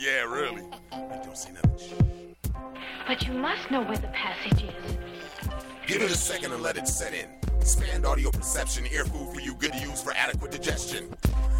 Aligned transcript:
Yeah, 0.00 0.22
really. 0.22 0.62
Don't 0.90 1.36
say 1.36 1.50
nothing. 1.52 2.34
But 3.06 3.26
you 3.26 3.32
must 3.32 3.70
know 3.70 3.82
where 3.82 3.98
the 3.98 4.08
passage 4.08 4.64
is. 4.64 4.96
Give 5.86 6.02
it 6.02 6.10
a 6.10 6.16
second 6.16 6.52
and 6.52 6.62
let 6.62 6.76
it 6.76 6.86
set 6.88 7.12
in. 7.14 7.26
Expand 7.60 8.06
audio 8.06 8.30
perception, 8.30 8.86
ear 8.92 9.04
food 9.04 9.34
for 9.34 9.40
you, 9.40 9.54
good 9.54 9.72
to 9.72 9.78
use 9.78 10.00
for 10.02 10.12
adequate 10.12 10.52
digestion. 10.52 11.08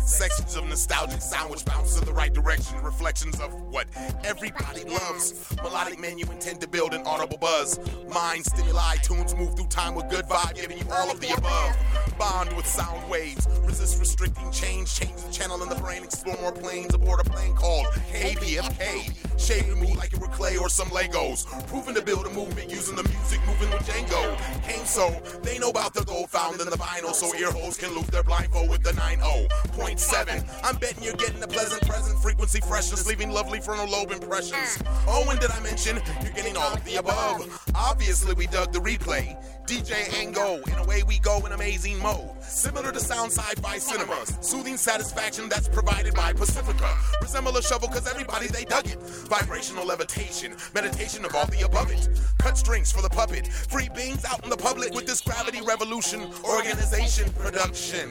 Sections 0.05 0.57
of 0.57 0.67
nostalgic 0.67 1.21
sound 1.21 1.51
which 1.51 1.65
bounce 1.65 1.99
in 1.99 2.05
the 2.05 2.13
right 2.13 2.33
direction, 2.33 2.77
reflections 2.83 3.39
of 3.41 3.53
what 3.63 3.87
everybody 4.25 4.85
loves. 4.85 5.55
Melodic 5.63 6.01
man, 6.01 6.19
you 6.19 6.27
intend 6.27 6.61
to 6.61 6.69
build 6.69 6.93
an 6.93 7.03
audible 7.07 7.39
buzz. 7.39 7.79
Mind 8.13 8.45
stimuli, 8.45 8.97
tunes 8.97 9.35
move 9.37 9.55
through 9.57 9.69
time 9.69 9.95
with 9.95 10.09
good 10.11 10.25
vibe, 10.27 10.55
giving 10.57 10.79
you 10.79 10.85
all 10.93 11.11
of 11.11 11.21
the 11.21 11.33
above. 11.33 11.77
Bond 12.19 12.53
with 12.57 12.67
sound 12.67 13.09
waves, 13.09 13.49
resist 13.63 14.01
restricting 14.01 14.51
change, 14.51 14.93
change 14.95 15.23
the 15.23 15.33
channel 15.33 15.63
in 15.63 15.69
the 15.69 15.77
brain, 15.77 16.03
explore 16.03 16.37
more 16.41 16.53
planes 16.53 16.93
aboard 16.95 17.21
a 17.21 17.31
plane 17.31 17.55
called 17.55 17.87
KPFK. 18.13 19.32
Shape 19.43 19.77
me 19.77 19.93
like 19.95 20.13
it 20.13 20.21
were 20.21 20.29
clay 20.29 20.57
or 20.57 20.69
some 20.69 20.87
Legos. 20.91 21.47
Proving 21.67 21.97
to 21.97 22.03
build 22.03 22.27
a 22.27 22.31
movement 22.31 22.71
using 22.71 22.95
the 22.95 23.03
music, 23.03 23.41
moving 23.45 23.71
with 23.71 23.83
Django. 23.83 24.39
Came 24.63 24.87
so, 24.87 25.11
they 25.43 25.59
know 25.59 25.71
about 25.71 25.95
the 25.95 26.05
gold 26.05 26.31
found 26.31 26.61
in 26.61 26.71
the 26.71 26.77
vinyl, 26.77 27.13
so 27.13 27.35
ear 27.37 27.51
holes 27.51 27.77
can 27.77 27.93
lose 27.93 28.07
their 28.07 28.23
blindfold 28.23 28.71
with 28.71 28.85
the 28.85 28.93
90.7. 28.93 30.61
I'm 30.63 30.77
betting 30.77 31.03
you're 31.03 31.15
getting 31.15 31.43
a 31.43 31.49
pleasant 31.49 31.83
present, 31.89 32.23
frequency 32.23 32.61
freshness, 32.61 33.05
leaving 33.05 33.33
lovely 33.33 33.59
frontal 33.59 33.91
lobe 33.91 34.13
impressions. 34.13 34.79
Oh, 35.09 35.27
and 35.29 35.41
did 35.41 35.51
I 35.51 35.59
mention 35.59 36.01
you're 36.23 36.33
getting 36.35 36.57
all 36.57 36.73
of 36.73 36.85
the 36.85 36.97
above? 36.97 37.73
Obviously, 37.75 38.35
we 38.35 38.47
dug 38.47 38.73
the 38.73 38.79
replay. 38.79 39.37
DJ 39.67 40.05
Django, 40.11 40.67
in 40.67 40.79
a 40.79 40.85
way 40.85 41.03
we 41.05 41.19
go 41.21 41.45
in 41.47 41.53
amazing 41.53 41.99
mode. 42.01 42.31
Similar 42.43 42.93
to 42.93 43.01
sound 43.01 43.31
sci-fi 43.33 43.79
cinemas. 43.79 44.37
Soothing 44.41 44.77
satisfaction 44.77 45.49
that's 45.49 45.69
provided 45.69 46.15
by 46.15 46.33
Pacifica. 46.33 46.97
Resemble 47.21 47.57
a 47.57 47.63
shovel 47.63 47.89
cause 47.89 48.09
everybody 48.09 48.49
they 48.49 48.65
dug 48.65 48.87
it. 48.87 49.01
Vibrational 49.01 49.87
levitation, 49.87 50.55
meditation 50.75 51.25
of 51.25 51.35
all 51.35 51.47
the 51.47 51.63
above 51.63 51.91
it. 51.91 52.09
Cut 52.39 52.59
strings 52.59 52.91
for 52.91 53.03
the 53.03 53.09
puppet. 53.09 53.47
Free 53.47 53.89
beings 53.95 54.25
out 54.25 54.43
in 54.43 54.51
the 54.51 54.57
public 54.57 54.93
with 54.95 55.07
this 55.07 55.21
gravity 55.21 55.61
revolution. 55.63 56.29
Organization 56.45 57.31
production. 57.35 58.11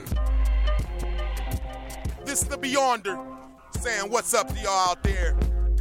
This 2.25 2.43
the 2.43 2.57
Beyonder. 2.57 3.27
Saying 3.79 4.09
what's 4.09 4.33
up 4.33 4.47
to 4.47 4.59
y'all 4.61 4.91
out 4.91 5.03
there. 5.03 5.35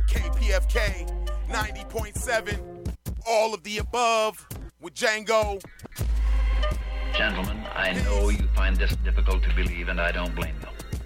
KPFK 0.09 1.09
90.7. 1.49 2.97
All 3.27 3.55
of 3.55 3.63
the 3.63 3.79
above 3.79 4.47
with 4.81 4.95
Django. 4.95 5.63
Gentlemen, 7.15 7.63
I 7.75 7.93
know 7.93 8.31
you 8.31 8.49
find 8.55 8.77
this 8.77 8.97
difficult 8.97 9.43
to 9.43 9.55
believe, 9.55 9.89
and 9.89 10.01
I 10.01 10.11
don't 10.11 10.35
blame 10.35 10.55
you. 10.61 10.99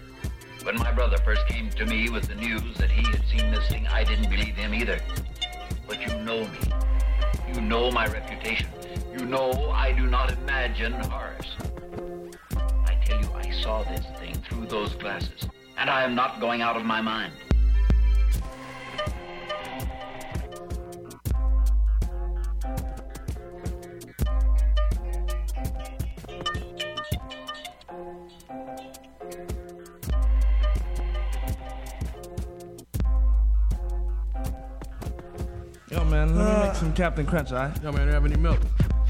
When 0.64 0.76
my 0.76 0.92
brother 0.92 1.18
first 1.18 1.46
came 1.46 1.70
to 1.70 1.84
me 1.84 2.08
with 2.08 2.28
the 2.28 2.34
news 2.36 2.76
that 2.78 2.90
he 2.90 3.04
had 3.10 3.22
seen 3.26 3.50
this 3.50 3.68
thing, 3.68 3.86
I 3.88 4.04
didn't 4.04 4.30
believe 4.30 4.54
him 4.54 4.74
either. 4.74 5.00
But 5.86 6.00
you 6.00 6.18
know 6.20 6.40
me. 6.40 6.58
You 7.52 7.60
know 7.60 7.90
my 7.90 8.06
reputation. 8.06 8.68
You 9.12 9.26
know 9.26 9.70
I 9.70 9.92
do 9.92 10.06
not 10.06 10.32
imagine 10.32 10.92
horrors. 10.92 11.56
I 12.56 12.94
tell 13.04 13.20
you, 13.20 13.28
I 13.34 13.50
saw 13.62 13.82
this 13.82 14.04
thing 14.18 14.34
through 14.48 14.66
those 14.66 14.94
glasses, 14.94 15.46
and 15.76 15.90
I 15.90 16.04
am 16.04 16.14
not 16.14 16.40
going 16.40 16.62
out 16.62 16.76
of 16.76 16.84
my 16.84 17.00
mind. 17.00 17.32
Yo, 35.94 36.02
man, 36.06 36.36
let 36.36 36.44
me 36.44 36.52
make 36.64 36.70
uh. 36.70 36.74
some 36.74 36.92
Captain 36.92 37.24
Crunch, 37.24 37.52
alright? 37.52 37.80
Yo, 37.80 37.92
man, 37.92 38.00
do 38.02 38.06
you 38.08 38.14
have 38.14 38.26
any 38.26 38.36
milk? 38.36 38.58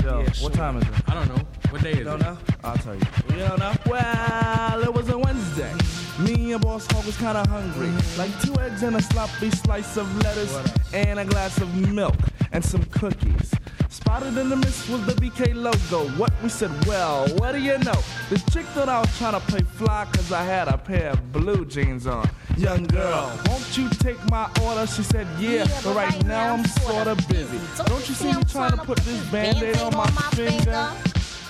Yo, 0.02 0.18
Yeah, 0.18 0.24
what 0.26 0.34
sure. 0.36 0.50
time 0.50 0.76
is 0.76 0.82
it? 0.86 0.94
I 1.08 1.14
don't 1.14 1.28
know. 1.28 1.42
What 1.70 1.82
day 1.82 1.92
is? 1.92 1.98
You 2.00 2.04
don't 2.04 2.20
it? 2.20 2.24
know? 2.24 2.36
I'll 2.62 2.76
tell 2.76 2.94
you. 2.94 3.00
You 3.30 3.36
don't 3.36 3.58
know? 3.58 3.72
Well, 3.86 4.82
it 4.82 4.92
was 4.92 5.08
a 5.08 5.16
Wednesday. 5.16 5.72
Me 6.18 6.52
and 6.52 6.60
Boss 6.60 6.86
Hog 6.92 7.06
was 7.06 7.16
kinda 7.16 7.42
hungry. 7.48 7.90
Like 8.18 8.38
two 8.42 8.54
eggs 8.60 8.82
and 8.82 8.96
a 8.96 9.00
sloppy 9.02 9.50
slice 9.50 9.96
of 9.96 10.14
lettuce 10.22 10.54
and 10.92 11.18
a 11.20 11.24
glass 11.24 11.58
of 11.58 11.74
milk 11.90 12.16
and 12.52 12.62
some 12.62 12.84
cookies. 12.84 13.54
Spotted 13.94 14.36
in 14.36 14.48
the 14.48 14.56
mist 14.56 14.88
was 14.88 15.06
the 15.06 15.12
BK 15.12 15.54
logo. 15.54 16.08
What 16.18 16.32
we 16.42 16.48
said, 16.48 16.72
well, 16.84 17.28
what 17.36 17.52
do 17.52 17.60
you 17.60 17.78
know? 17.78 18.02
The 18.28 18.42
chick 18.50 18.66
thought 18.74 18.88
I 18.88 18.98
was 18.98 19.18
trying 19.18 19.34
to 19.34 19.40
play 19.40 19.60
fly 19.60 20.04
cause 20.12 20.32
I 20.32 20.42
had 20.42 20.66
a 20.66 20.76
pair 20.76 21.10
of 21.10 21.32
blue 21.32 21.64
jeans 21.64 22.08
on. 22.08 22.28
Young 22.56 22.82
girl, 22.88 23.30
won't 23.46 23.78
you 23.78 23.88
take 23.90 24.18
my 24.28 24.50
order? 24.64 24.84
She 24.88 25.04
said, 25.04 25.28
yeah, 25.38 25.64
but 25.84 25.94
right 25.94 26.24
now 26.26 26.54
I'm 26.54 26.64
sorta 26.64 27.14
busy. 27.28 27.60
Don't 27.86 28.08
you 28.08 28.16
see 28.16 28.32
me 28.32 28.42
trying 28.48 28.72
to 28.72 28.78
put 28.78 28.98
this 28.98 29.24
band-aid 29.30 29.76
on 29.76 29.94
my 29.94 30.10
finger? 30.34 30.90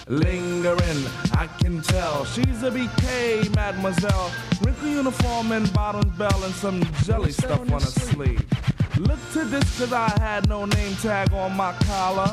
Lingering, 0.07 1.07
I 1.33 1.49
can 1.61 1.81
tell 1.81 2.27
she's 2.27 2.63
a 2.63 2.71
BK 2.71 3.55
mademoiselle. 3.57 4.31
Wrinkle 4.61 4.89
uniform 4.89 5.51
and 5.53 5.73
bottom 5.73 6.11
bell 6.19 6.45
and 6.45 6.55
some 6.55 6.85
jelly 7.05 7.33
stuff 7.33 7.61
on 7.61 7.81
her 7.81 7.81
sleeve. 7.81 8.47
Look 9.01 9.19
to 9.33 9.45
this 9.45 9.79
cause 9.79 9.93
I 9.93 10.09
had 10.21 10.49
no 10.49 10.67
name 10.67 10.95
tag 10.97 11.33
on 11.33 11.57
my 11.57 11.73
collar. 11.85 12.33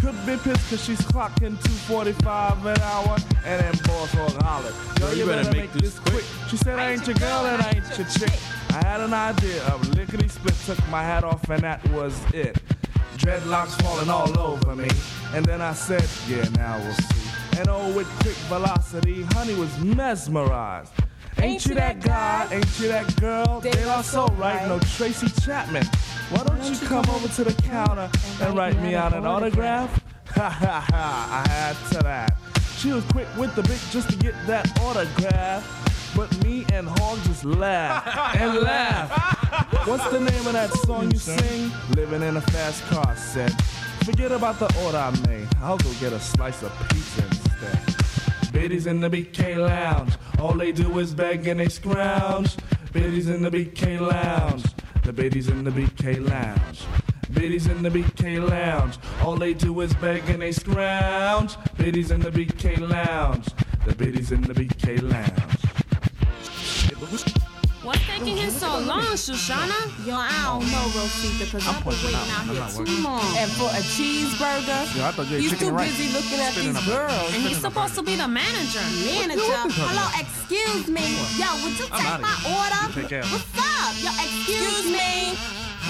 Could 0.00 0.26
be 0.26 0.36
pissed 0.38 0.70
cause 0.70 0.84
she's 0.84 1.00
clocking 1.02 1.56
245 1.62 2.66
an 2.66 2.80
hour 2.80 3.16
and 3.44 3.62
then 3.62 3.72
boss 3.84 4.12
hog 4.12 4.42
hollered. 4.42 4.74
Yo, 5.00 5.12
you, 5.12 5.26
better, 5.26 5.50
make, 5.52 5.72
this 5.72 6.00
quick. 6.00 6.24
She 6.48 6.56
said, 6.56 6.80
I 6.80 6.92
ain't 6.92 7.06
your 7.06 7.16
girl 7.16 7.46
and 7.46 7.62
I 7.62 7.70
ain't 7.76 7.98
your 7.98 8.08
chick. 8.08 8.38
I 8.70 8.84
had 8.84 9.00
an 9.00 9.14
idea 9.14 9.64
of 9.66 9.88
lickety 9.96 10.26
split, 10.26 10.54
took 10.66 10.88
my 10.88 11.02
hat 11.02 11.22
off 11.22 11.48
and 11.48 11.62
that 11.62 11.86
was 11.90 12.20
it. 12.34 12.60
Dreadlocks 13.16 13.80
falling 13.82 14.10
all 14.10 14.36
over 14.38 14.74
me. 14.74 14.88
And 15.32 15.44
then 15.44 15.62
I 15.62 15.74
said, 15.74 16.06
yeah, 16.26 16.48
now 16.56 16.78
we'll 16.78 16.92
see. 16.92 17.58
And 17.58 17.68
oh, 17.68 17.96
with 17.96 18.08
quick 18.20 18.36
velocity, 18.48 19.22
honey 19.22 19.54
was 19.54 19.78
mesmerized. 19.78 20.92
Ain't, 21.38 21.66
you 21.66 21.74
that 21.74 22.00
guy? 22.00 22.48
Ain't 22.50 22.80
you 22.80 22.88
that 22.88 23.14
girl? 23.20 23.60
They, 23.60 23.84
are 23.84 24.02
so 24.02 24.26
right. 24.38 24.66
No 24.66 24.78
Tracy 24.78 25.28
Chapman. 25.42 25.84
Why 26.30 26.42
don't, 26.42 26.64
you 26.64 26.76
come 26.86 27.04
over 27.10 27.28
to 27.28 27.44
the 27.44 27.62
counter 27.62 28.10
and 28.40 28.56
write 28.56 28.80
me 28.80 28.94
out 28.94 29.12
an 29.14 29.26
autograph? 29.26 30.02
Ha 30.36 30.50
ha 30.50 30.84
ha, 30.90 31.44
I 31.46 31.48
had 31.48 31.76
to 31.92 32.02
that. 32.02 32.36
She 32.76 32.92
was 32.92 33.02
quick 33.04 33.28
with 33.38 33.54
the 33.54 33.62
bit 33.62 33.80
just 33.90 34.10
to 34.10 34.16
get 34.16 34.34
that 34.46 34.68
autograph. 34.80 35.64
But 36.14 36.44
me 36.44 36.66
and 36.72 36.86
Hog 36.86 37.18
just 37.24 37.44
laugh 37.44 38.06
and 38.36 38.58
laugh. 38.58 39.86
What's 39.86 40.06
the 40.10 40.20
name 40.20 40.46
of 40.46 40.52
that 40.52 40.70
song 40.84 41.10
you 41.10 41.18
sing? 41.18 41.70
Living 41.94 42.22
in 42.22 42.36
a 42.36 42.40
fast 42.40 42.82
car, 42.84 43.16
said. 43.16 43.50
Forget 44.04 44.30
about 44.30 44.58
the 44.58 44.66
order 44.84 44.98
I 44.98 45.10
made. 45.26 45.48
I'll 45.60 45.78
go 45.78 45.90
get 46.00 46.12
a 46.12 46.20
slice 46.20 46.62
of 46.62 46.72
pizza 46.90 47.24
instead. 47.24 48.52
Biddies 48.52 48.86
in 48.86 49.00
the 49.00 49.10
BK 49.10 49.56
lounge. 49.56 50.14
All 50.38 50.54
they 50.54 50.72
do 50.72 50.98
is 50.98 51.14
beg 51.14 51.46
and 51.46 51.60
they 51.60 51.68
scrounge. 51.68 52.56
Biddies 52.92 53.28
in 53.28 53.42
the 53.42 53.50
BK 53.50 54.00
lounge. 54.00 54.64
The 55.04 55.12
biddies 55.12 55.48
in 55.48 55.64
the 55.64 55.70
BK 55.70 56.28
lounge. 56.28 56.84
Biddies 57.32 57.66
in 57.66 57.82
the 57.82 57.90
BK 57.90 58.48
lounge. 58.48 58.98
All 59.22 59.36
they 59.36 59.54
do 59.54 59.80
is 59.80 59.94
beg 59.94 60.28
and 60.28 60.42
they 60.42 60.52
scrounge. 60.52 61.56
Biddies 61.76 62.10
in 62.10 62.20
the 62.20 62.30
BK 62.30 62.78
lounge. 62.80 63.48
The 63.84 63.94
biddies 63.94 64.32
in 64.32 64.42
the 64.42 64.54
BK 64.54 65.02
lounge. 65.02 65.56
What's 67.86 68.04
taking 68.04 68.36
him 68.36 68.50
so 68.50 68.80
long, 68.80 69.14
Shoshana? 69.14 69.78
Yo, 70.04 70.16
I 70.18 70.26
don't 70.42 70.66
know, 70.74 70.90
Rosita, 70.98 71.44
because 71.44 71.62
I've 71.68 71.78
been 71.84 71.94
waiting 71.94 72.18
out 72.34 72.42
I'm 72.42 72.48
here 72.50 72.84
too 72.84 73.02
long. 73.04 73.22
And 73.38 73.48
for 73.52 73.70
a 73.70 73.78
cheeseburger, 73.78 74.90
Yo, 74.96 75.04
I 75.06 75.12
thought 75.12 75.30
you 75.30 75.38
he's 75.38 75.56
too 75.56 75.68
and 75.68 75.76
rice. 75.76 75.96
busy 75.96 76.12
looking 76.12 76.40
at 76.40 76.50
Spinning 76.50 76.74
these 76.74 76.84
girls. 76.88 77.34
And 77.34 77.42
he's 77.46 77.58
supposed 77.62 77.94
to 77.94 78.02
be 78.02 78.16
the 78.16 78.26
manager. 78.26 78.82
Manager, 79.06 79.70
hello, 79.86 80.02
excuse 80.18 80.90
me. 80.90 81.14
Yo, 81.38 81.46
would 81.62 81.78
you 81.78 81.86
take 81.86 82.18
my 82.18 82.34
order? 82.58 82.90
Take 82.90 83.06
care 83.08 83.22
What's 83.22 83.54
up? 83.54 83.94
Yo, 84.02 84.10
excuse 84.18 84.90
me. 84.90 85.38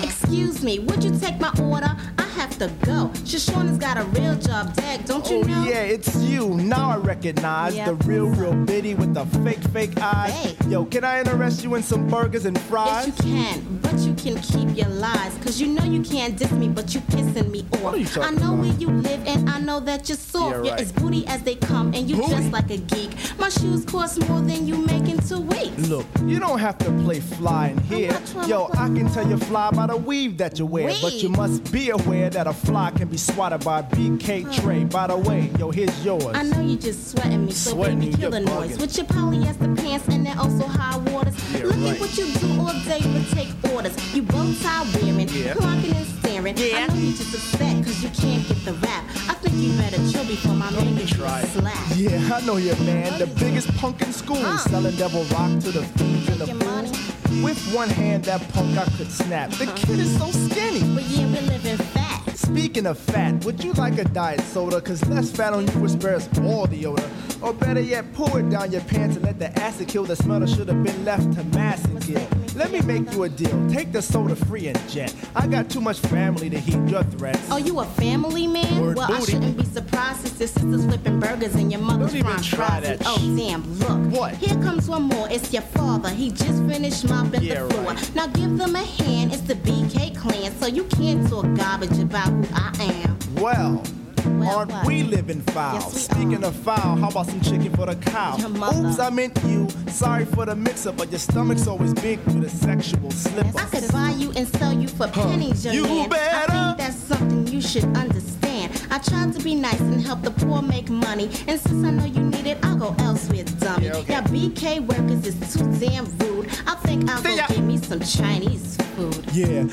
Excuse 0.04 0.62
me, 0.62 0.78
would 0.80 1.02
you 1.02 1.18
take 1.18 1.40
my 1.40 1.48
order? 1.64 1.88
I 1.88 2.25
have 2.36 2.58
to 2.58 2.68
go. 2.84 3.10
Shoshana's 3.24 3.78
got 3.78 3.96
a 3.98 4.04
real 4.04 4.34
job, 4.36 4.74
Dag, 4.76 5.04
don't 5.06 5.28
you 5.30 5.38
Oh 5.38 5.42
know? 5.42 5.64
yeah, 5.64 5.80
it's 5.80 6.14
you. 6.16 6.48
Now 6.54 6.90
I 6.90 6.96
recognize 6.96 7.74
Yeah. 7.74 7.86
the 7.86 7.94
real, 8.06 8.26
real 8.26 8.54
bitty 8.54 8.94
with 8.94 9.14
the 9.14 9.24
fake, 9.44 9.62
fake 9.72 9.98
eyes. 10.00 10.32
Hey. 10.32 10.56
Yo, 10.70 10.84
can 10.84 11.04
I 11.04 11.20
interest 11.20 11.64
you 11.64 11.74
in 11.74 11.82
some 11.82 12.06
burgers 12.08 12.44
and 12.44 12.58
fries? 12.62 13.06
Yes, 13.08 13.24
you 13.26 13.34
can, 13.34 13.78
but 13.82 13.98
you 14.00 14.14
can 14.14 14.40
keep 14.42 14.76
your 14.76 14.88
lies. 14.88 15.32
Cause 15.42 15.60
you 15.60 15.68
know 15.68 15.84
you 15.84 16.02
can't 16.02 16.36
diss 16.36 16.52
me, 16.52 16.68
but 16.68 16.94
you 16.94 17.00
pissing 17.00 17.50
me 17.50 17.64
off. 17.74 17.84
are 17.94 17.96
you 17.96 18.06
I 18.20 18.30
know 18.30 18.54
about? 18.54 18.58
where 18.58 18.72
you 18.74 18.88
live 18.88 19.20
and 19.26 19.48
I 19.48 19.58
know 19.60 19.80
that 19.80 20.08
you're 20.08 20.18
soft. 20.18 20.50
Yeah, 20.56 20.62
You're 20.62 20.72
right. 20.72 20.80
as 20.80 20.92
booty 20.92 21.26
as 21.26 21.42
they 21.42 21.54
come 21.56 21.92
and 21.94 22.08
you 22.08 22.16
Booty? 22.16 22.28
just 22.30 22.50
like 22.52 22.70
a 22.70 22.76
geek. 22.78 23.10
My 23.38 23.48
shoes 23.48 23.84
cost 23.84 24.26
more 24.28 24.40
than 24.40 24.66
you 24.66 24.76
make 24.76 25.08
in 25.08 25.18
two 25.18 25.40
weeks. 25.40 25.88
Look, 25.88 26.06
you 26.24 26.38
don't 26.38 26.58
have 26.58 26.78
to 26.78 26.90
play 27.04 27.20
fly 27.20 27.68
in 27.68 27.78
here. 27.84 28.12
not 28.12 28.26
trying 28.26 28.44
to 28.44 28.48
Yo, 28.50 28.70
I 28.74 28.86
can 28.88 29.10
tell 29.12 29.26
you 29.28 29.36
fly 29.38 29.70
by 29.70 29.86
the 29.86 29.96
weave 29.96 30.36
that 30.38 30.58
you 30.58 30.66
wear, 30.66 30.92
but 31.00 31.14
you 31.14 31.28
must 31.28 31.70
be 31.72 31.90
aware 31.90 32.25
aware 32.26 32.44
that 32.44 32.46
a 32.50 32.52
fly 32.54 32.90
can 32.90 33.08
be 33.08 33.16
swatted 33.16 33.64
by 33.64 33.80
a 33.80 33.82
BK 33.84 34.52
tray. 34.60 34.84
By 34.84 35.06
the 35.06 35.16
way, 35.16 35.50
yo, 35.58 35.70
here's 35.70 36.04
yours. 36.04 36.24
I 36.34 36.42
know 36.42 36.60
you 36.60 36.76
just 36.76 37.10
sweating 37.12 37.46
me, 37.46 37.52
so 37.52 37.70
Sweating 37.72 38.00
baby, 38.00 38.12
me, 38.12 38.16
kill 38.18 38.30
the 38.30 38.40
noise. 38.40 38.78
With 38.78 38.96
your 38.96 39.06
polyester 39.06 39.76
pants 39.76 40.08
and 40.08 40.26
then 40.26 40.38
also 40.38 40.66
high 40.66 40.98
waters. 41.12 41.34
Yeah, 41.52 41.64
Look 41.64 41.76
right. 41.76 41.94
at 41.94 42.00
what 42.00 42.16
you 42.18 42.26
do 42.34 42.60
all 42.60 42.72
day, 42.84 43.00
but 43.02 43.26
take 43.36 43.72
orders. 43.72 44.14
You 44.14 44.22
bow 44.22 44.52
tie 44.62 44.84
wearing, 44.94 45.28
Yeah. 45.28 45.54
clocking 45.54 45.94
and 45.94 46.06
staring. 46.36 46.56
Yeah. 46.56 46.84
I 46.84 46.86
know 46.88 47.00
you 47.00 47.12
just 47.12 47.34
upset 47.34 47.84
cause 47.84 48.02
you 48.02 48.10
can't 48.10 48.46
get 48.46 48.64
the 48.64 48.72
rap. 48.74 49.04
I 49.28 49.34
think 49.34 49.54
you 49.56 49.76
better 49.76 49.96
chill 50.10 50.24
before 50.26 50.54
my 50.54 50.70
man 50.70 50.96
gets 50.96 51.10
you 51.10 51.16
try 51.16 51.40
a 51.40 51.42
it. 51.42 51.48
slap. 51.48 51.86
Yeah, 51.96 52.34
I 52.34 52.40
know 52.44 52.56
you, 52.56 52.74
man. 52.84 53.18
The 53.18 53.26
biggest 53.26 53.74
punk 53.76 54.02
in 54.02 54.12
school. 54.12 54.36
Huh. 54.36 54.56
Selling 54.58 54.96
devil 54.96 55.24
rock 55.24 55.50
to 55.60 55.70
the 55.70 55.82
fiends 55.82 56.28
and 56.28 56.40
the 56.40 56.46
Making 56.46 56.60
fools. 56.60 57.42
With 57.42 57.74
one 57.74 57.88
hand, 57.88 58.24
that 58.24 58.40
punk 58.52 58.78
I 58.78 58.84
could 58.96 59.10
snap. 59.10 59.50
The 59.50 59.66
kid 59.66 59.98
is 59.98 60.16
so 60.18 60.30
skinny. 60.30 60.80
But 60.94 61.04
yeah, 61.04 61.26
we're 61.26 61.42
living 61.42 61.76
fat. 61.76 62.36
Speaking 62.36 62.86
of 62.86 62.98
fat, 62.98 63.44
would 63.44 63.62
you 63.62 63.72
like 63.74 63.98
a 63.98 64.04
diet 64.04 64.40
soda? 64.40 64.80
Cause 64.80 65.04
less 65.08 65.30
fat 65.30 65.52
on 65.52 65.66
you 65.66 65.78
would 65.80 65.90
spare 65.90 66.16
us 66.16 66.28
all 66.40 66.66
the 66.66 66.86
odor. 66.86 67.10
Or 67.46 67.52
better 67.54 67.80
yet, 67.80 68.12
pour 68.12 68.40
it 68.40 68.50
down 68.50 68.72
your 68.72 68.80
pants 68.80 69.14
and 69.14 69.24
let 69.24 69.38
the 69.38 69.56
acid 69.60 69.86
kill 69.86 70.02
the 70.02 70.16
smell 70.16 70.40
that 70.40 70.48
should 70.48 70.66
have 70.66 70.82
been 70.82 71.04
left 71.04 71.32
to 71.34 71.44
mass 71.56 71.84
and 71.84 72.02
kill. 72.02 72.26
Let 72.56 72.72
me 72.72 72.80
make 72.80 73.12
you 73.12 73.22
a 73.22 73.28
deal. 73.28 73.70
Take 73.70 73.92
the 73.92 74.02
soda 74.02 74.34
free 74.34 74.66
and 74.66 74.88
jet. 74.90 75.14
I 75.36 75.46
got 75.46 75.70
too 75.70 75.80
much 75.80 76.00
family 76.00 76.50
to 76.50 76.58
heed 76.58 76.90
your 76.90 77.04
threats. 77.04 77.46
Oh, 77.48 77.58
you 77.58 77.78
a 77.78 77.84
family 77.84 78.48
man? 78.48 78.80
Word 78.82 78.96
well, 78.96 79.12
I 79.12 79.20
shouldn't 79.20 79.56
be 79.58 79.64
surprised 79.64 80.22
since 80.22 80.40
your 80.40 80.48
sister's 80.48 80.86
flipping 80.86 81.20
burgers 81.20 81.54
and 81.54 81.70
your 81.70 81.80
mother's 81.82 82.12
Don't 82.14 82.28
even 82.28 82.42
try 82.42 82.80
that 82.80 82.98
Oh, 83.06 83.16
damn, 83.36 83.62
look. 83.78 84.18
What? 84.18 84.34
Here 84.34 84.56
comes 84.64 84.88
one 84.88 85.02
more. 85.02 85.28
It's 85.30 85.52
your 85.52 85.62
father. 85.62 86.08
He 86.08 86.30
just 86.32 86.64
finished 86.64 87.08
mopping 87.08 87.44
Yeah, 87.44 87.62
the 87.62 87.74
floor. 87.74 87.84
right. 87.92 88.14
Now 88.16 88.26
give 88.26 88.58
them 88.58 88.74
a 88.74 88.82
hand. 88.82 89.32
It's 89.32 89.42
the 89.42 89.54
BK 89.54 90.16
clan, 90.18 90.52
so 90.58 90.66
you 90.66 90.82
can't 90.84 91.28
talk 91.28 91.46
garbage 91.54 91.96
about 92.00 92.26
who 92.28 92.44
I 92.52 93.04
am. 93.04 93.18
Well, 93.36 93.84
Well, 94.26 94.58
aren't 94.58 94.72
what? 94.72 94.86
we 94.86 95.02
living 95.02 95.40
foul? 95.40 95.74
Yes, 95.74 95.94
we 95.94 96.00
Speaking 96.00 96.44
are. 96.44 96.48
of 96.48 96.56
foul, 96.56 96.96
how 96.96 97.08
about 97.08 97.26
some 97.26 97.40
chicken 97.40 97.72
for 97.74 97.86
the 97.86 97.96
cow? 97.96 98.36
Oops, 98.36 98.98
I 98.98 99.10
meant 99.10 99.38
you. 99.44 99.68
Sorry 99.88 100.24
for 100.24 100.44
the 100.46 100.54
mix-up, 100.56 100.96
but 100.96 101.10
your 101.10 101.18
stomach's 101.18 101.66
always 101.66 101.94
big 101.94 102.18
with 102.26 102.44
a 102.44 102.48
sexual 102.48 103.10
slip 103.10 103.46
I 103.56 103.64
could 103.64 103.90
buy 103.92 104.10
you 104.10 104.32
and 104.36 104.46
sell 104.48 104.72
you 104.72 104.88
for 104.88 105.08
pennies, 105.08 105.64
young 105.64 105.74
You 105.74 105.82
man. 105.84 106.08
better. 106.10 106.52
I 106.52 106.66
think 106.66 106.78
that's 106.78 106.96
something 106.96 107.46
you 107.48 107.60
should 107.60 107.84
understand. 107.96 108.72
I 108.90 108.98
tried 108.98 109.32
to 109.34 109.42
be 109.42 109.54
nice 109.54 109.80
and 109.80 110.00
help 110.00 110.22
the 110.22 110.30
poor 110.30 110.60
make 110.62 110.90
money, 110.90 111.30
and 111.46 111.60
since 111.60 111.84
I 111.86 111.90
know 111.90 112.04
you 112.04 112.20
need 112.22 112.46
it, 112.46 112.58
I'll 112.64 112.76
go 112.76 112.94
elsewhere, 113.00 113.44
dummy. 113.60 113.86
Yeah, 113.86 113.96
okay. 113.96 114.12
Now 114.14 114.20
BK 114.22 114.80
workers 114.80 115.26
is 115.26 115.54
too 115.54 115.64
damn 115.78 116.06
rude. 116.18 116.48
I 116.66 116.74
think 116.76 117.08
I'll 117.10 117.18
See 117.22 117.28
go 117.28 117.34
ya. 117.36 117.46
get 117.48 117.60
me 117.60 117.78
some 117.78 118.00
Chinese 118.00 118.76
food. 118.96 119.24
Yeah. 119.32 119.64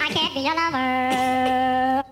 I 0.00 0.08
can't 0.10 0.34
be 0.34 0.40
your 0.40 0.54
lover. 0.54 2.04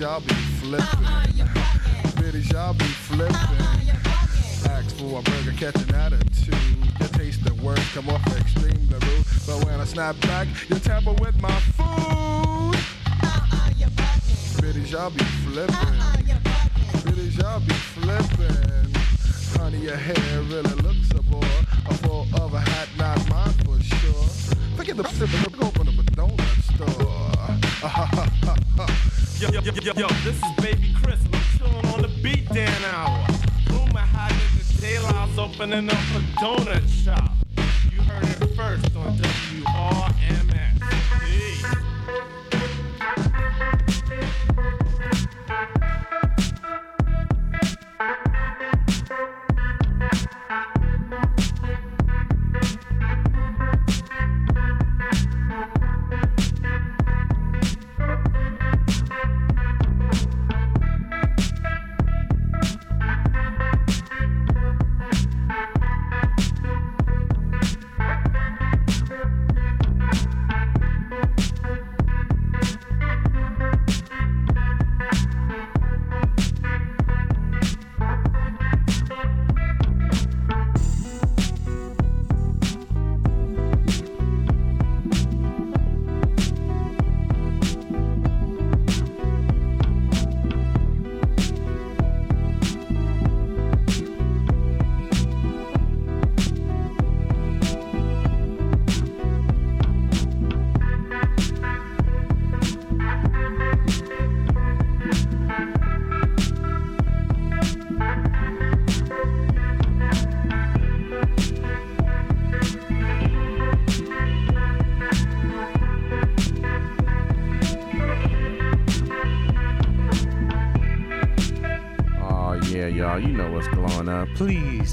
Y'all 0.00 0.20
be 0.20 0.34
flipping. 0.34 1.04
Uh-uh. 1.04 2.20
Biddies, 2.20 2.50
y'all 2.50 2.72
be 2.72 2.84
flipping. 2.84 3.36
Uh-uh. 3.36 4.70
Ask 4.70 4.96
for 4.96 5.18
a 5.18 5.22
burger, 5.22 5.52
catch 5.52 5.76
an 5.76 5.94
attitude. 5.94 6.54
Your 6.98 7.08
taste 7.10 7.46
and 7.46 7.60
words 7.60 7.86
come 7.92 8.08
off 8.08 8.26
extremely 8.34 8.80
rude. 8.88 9.24
But 9.46 9.62
when 9.66 9.78
I 9.78 9.84
snap 9.84 10.18
back, 10.22 10.48
you 10.70 10.76
tamper 10.76 11.12
with 11.12 11.38
my 11.42 11.60
food. 11.76 12.76
Uh-uh. 13.22 13.70
Biddies, 14.62 14.90
y'all 14.90 15.10
be 15.10 15.24
flipping. 15.44 15.74
Uh-uh. 15.74 17.02
Biddies, 17.04 17.36
y'all 17.36 17.60
be 17.60 17.74
flipping. 17.74 18.99
Your 19.78 19.96
hair 19.96 20.42
really 20.42 20.74
looks 20.82 21.10
a 21.12 21.22
bore. 21.22 21.44
A 21.88 21.94
full 21.94 22.26
of 22.34 22.54
a 22.54 22.60
hat, 22.60 22.88
not 22.98 23.18
mine 23.30 23.52
for 23.64 23.80
sure. 23.82 24.24
Forget 24.76 24.96
the 24.96 25.04
open 25.62 25.88
a 25.88 26.02
donut 26.12 26.62
store. 26.74 27.20
Yo, 29.40 29.48
yo, 29.48 29.60
yo, 29.62 29.72
yo, 29.82 29.92
yo, 29.96 30.08
this 30.22 30.36
is 30.36 30.52
Baby 30.62 30.94
Chris, 31.02 31.18
I'm 31.32 31.40
chilling 31.56 31.86
on 31.94 32.02
the 32.02 32.08
beat 32.22 32.46
Dan 32.50 32.84
hour. 32.92 33.26
Rumor 33.70 34.00
had 34.00 34.32
it 34.32 34.58
that 34.58 34.80
De 34.80 34.98
La's 34.98 35.38
opening 35.38 35.88
up 35.88 35.96
a 35.96 36.20
donut 36.40 36.86
shop. 37.04 37.32
You 37.90 38.02
heard 38.02 38.24
it 38.24 38.54
first 38.54 38.94
on 38.96 39.16
WRMS. 39.16 40.29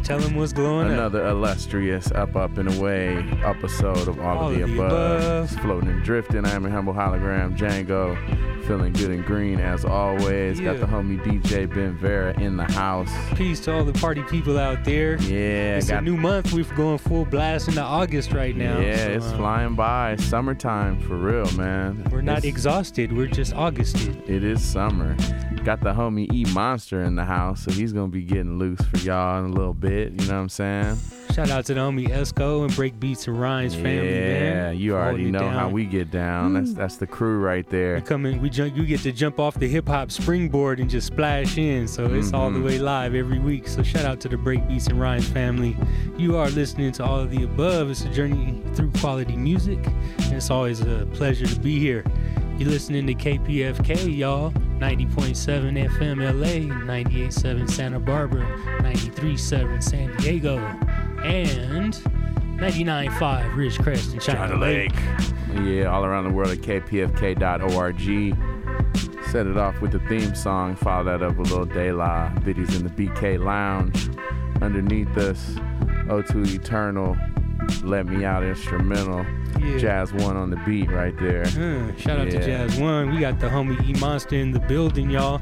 Tell 0.07 0.19
him 0.19 0.35
what's 0.35 0.53
going 0.53 0.87
on. 0.87 0.93
Another 0.93 1.27
illustrious 1.27 2.09
up, 2.11 2.37
up 2.37 2.57
and 2.57 2.73
away 2.77 3.17
episode 3.43 4.07
of 4.07 4.19
all, 4.21 4.49
of 4.49 4.55
the, 4.55 4.63
above. 4.63 5.49
Floating 5.61 5.89
and 5.89 6.01
drifting. 6.03 6.45
I 6.45 6.51
am 6.51 6.65
a 6.65 6.69
humble 6.69 6.93
hologram, 6.93 7.57
Django. 7.57 8.15
Feeling 8.65 8.93
good 8.93 9.11
and 9.11 9.25
green 9.25 9.59
as 9.59 9.83
always. 9.83 10.61
Got 10.61 10.79
the 10.79 10.85
homie 10.85 11.21
DJ 11.23 11.73
Ben 11.73 11.97
Vera 11.97 12.37
in 12.39 12.55
the 12.55 12.63
house. 12.63 13.11
Peace 13.35 13.59
to 13.61 13.73
all 13.73 13.83
the 13.83 13.93
party 13.93 14.23
people 14.23 14.57
out 14.57 14.85
there. 14.85 15.21
Yeah, 15.21 15.77
It's 15.77 15.89
got 15.89 15.99
a 15.99 16.05
new 16.05 16.15
month. 16.15 16.53
We're 16.53 16.63
going 16.75 16.97
full 16.97 17.25
blast 17.25 17.67
into 17.67 17.81
August 17.81 18.31
right 18.31 18.55
now. 18.55 18.79
Yeah, 18.79 18.95
so, 18.97 19.11
it's 19.11 19.25
uh, 19.25 19.37
flying 19.37 19.75
by. 19.75 20.15
Summertime 20.17 21.01
for 21.01 21.15
real, 21.17 21.51
man. 21.57 22.07
We're 22.11 22.21
not 22.21 22.39
It's- 22.39 22.53
exhausted. 22.53 23.11
We're 23.11 23.27
just 23.27 23.53
Augusted. 23.53 24.23
It 24.29 24.43
is 24.43 24.61
summer. 24.63 25.15
Got 25.67 25.81
the 25.81 25.91
homie 25.91 26.31
E 26.33 26.45
Monster 26.53 27.03
in 27.03 27.17
the 27.17 27.25
house, 27.25 27.63
so 27.65 27.71
he's 27.71 27.91
gonna 27.91 28.07
be 28.07 28.23
getting 28.23 28.57
loose 28.57 28.79
for 28.79 28.95
y'all 28.99 29.43
in 29.43 29.51
a 29.51 29.53
little 29.53 29.73
bit. 29.73 30.13
You 30.13 30.25
know 30.25 30.35
what 30.35 30.39
I'm 30.43 30.47
saying? 30.47 30.97
Shout 31.33 31.49
out 31.49 31.65
to 31.65 31.73
the 31.73 31.81
homie 31.81 32.07
Esco 32.07 32.63
and 32.63 32.73
Break 32.73 32.97
Beats 33.01 33.27
and 33.27 33.37
Ryan's 33.37 33.75
family, 33.75 34.17
yeah, 34.17 34.71
you 34.71 34.95
already 34.95 35.29
know 35.29 35.49
how 35.49 35.67
we 35.67 35.83
get 35.83 36.09
down. 36.09 36.53
That's 36.53 36.73
that's 36.73 36.95
the 36.95 37.05
crew 37.05 37.39
right 37.41 37.69
there. 37.69 37.95
We 37.95 38.01
come 38.01 38.25
in, 38.25 38.41
we 38.41 38.49
jump, 38.49 38.77
you 38.77 38.85
get 38.85 39.01
to 39.01 39.11
jump 39.11 39.41
off 39.41 39.55
the 39.55 39.67
hip 39.67 39.89
hop 39.89 40.09
springboard 40.09 40.79
and 40.79 40.89
just 40.89 41.07
splash 41.07 41.57
in. 41.57 41.85
So 41.89 42.05
it's 42.13 42.31
all 42.31 42.49
the 42.49 42.59
Mhm. 42.59 42.65
way 42.65 42.79
live 42.79 43.13
every 43.13 43.39
week. 43.39 43.67
So 43.67 43.83
shout 43.83 44.05
out 44.05 44.21
to 44.21 44.29
the 44.29 44.37
Break 44.37 44.65
Beats 44.69 44.87
and 44.87 44.97
Ryan's 45.01 45.27
family. 45.27 45.75
You 46.17 46.37
are 46.37 46.49
listening 46.49 46.93
to 46.93 47.03
all 47.03 47.19
of 47.19 47.29
the 47.29 47.43
above. 47.43 47.91
It's 47.91 48.05
a 48.05 48.09
journey 48.09 48.63
through 48.73 48.91
quality 49.01 49.35
music. 49.35 49.85
And 50.19 50.31
it's 50.31 50.49
always 50.49 50.79
a 50.79 51.05
pleasure 51.11 51.45
to 51.45 51.59
be 51.59 51.77
here. 51.77 52.05
You're 52.57 52.69
listening 52.69 53.05
to 53.05 53.13
KPFK, 53.13 54.17
y'all. 54.17 54.49
90.7 54.79 55.89
FM 55.89 56.17
LA, 56.17 56.73
98.7 56.85 57.69
Santa 57.69 57.99
Barbara, 57.99 58.45
93.7 58.81 59.83
San 59.83 60.15
Diego, 60.17 60.57
and 61.23 61.93
99.5 62.57 63.53
Ridgecrest 63.53 64.13
and 64.13 64.21
China, 64.21 64.47
China 64.47 64.57
Lake. 64.59 64.91
Yeah, 65.67 65.85
all 65.85 66.03
around 66.03 66.23
the 66.23 66.31
world 66.31 66.49
at 66.49 66.57
kpfk.org. 66.57 67.99
Set 69.31 69.45
it 69.45 69.57
off 69.57 69.79
with 69.79 69.91
the 69.91 69.99
theme 70.07 70.33
song. 70.33 70.75
Follow 70.75 71.03
that 71.03 71.21
up 71.21 71.37
with 71.37 71.51
a 71.51 71.51
little 71.51 71.65
De 71.65 71.91
La. 71.91 72.29
Bitties 72.39 72.75
in 72.75 72.83
the 72.83 72.89
BK 72.89 73.37
Lounge. 73.43 74.09
Underneath 74.63 75.15
us, 75.17 75.51
O2 76.07 76.55
Eternal. 76.55 77.15
Let 77.83 78.07
Me 78.07 78.25
Out 78.25 78.43
instrumental. 78.43 79.25
Yeah. 79.59 79.77
Jazz 79.77 80.13
One 80.13 80.35
on 80.37 80.49
the 80.49 80.55
beat 80.65 80.89
right 80.91 81.17
there. 81.19 81.43
Uh, 81.43 81.95
shout 81.97 82.19
out 82.19 82.31
Yeah. 82.31 82.39
to 82.39 82.45
Jazz 82.45 82.79
One. 82.79 83.11
We 83.13 83.19
got 83.19 83.39
the 83.39 83.47
homie 83.47 83.77
E 83.87 83.99
Monster 83.99 84.35
in 84.35 84.51
the 84.51 84.59
building, 84.59 85.09
y'all. 85.09 85.41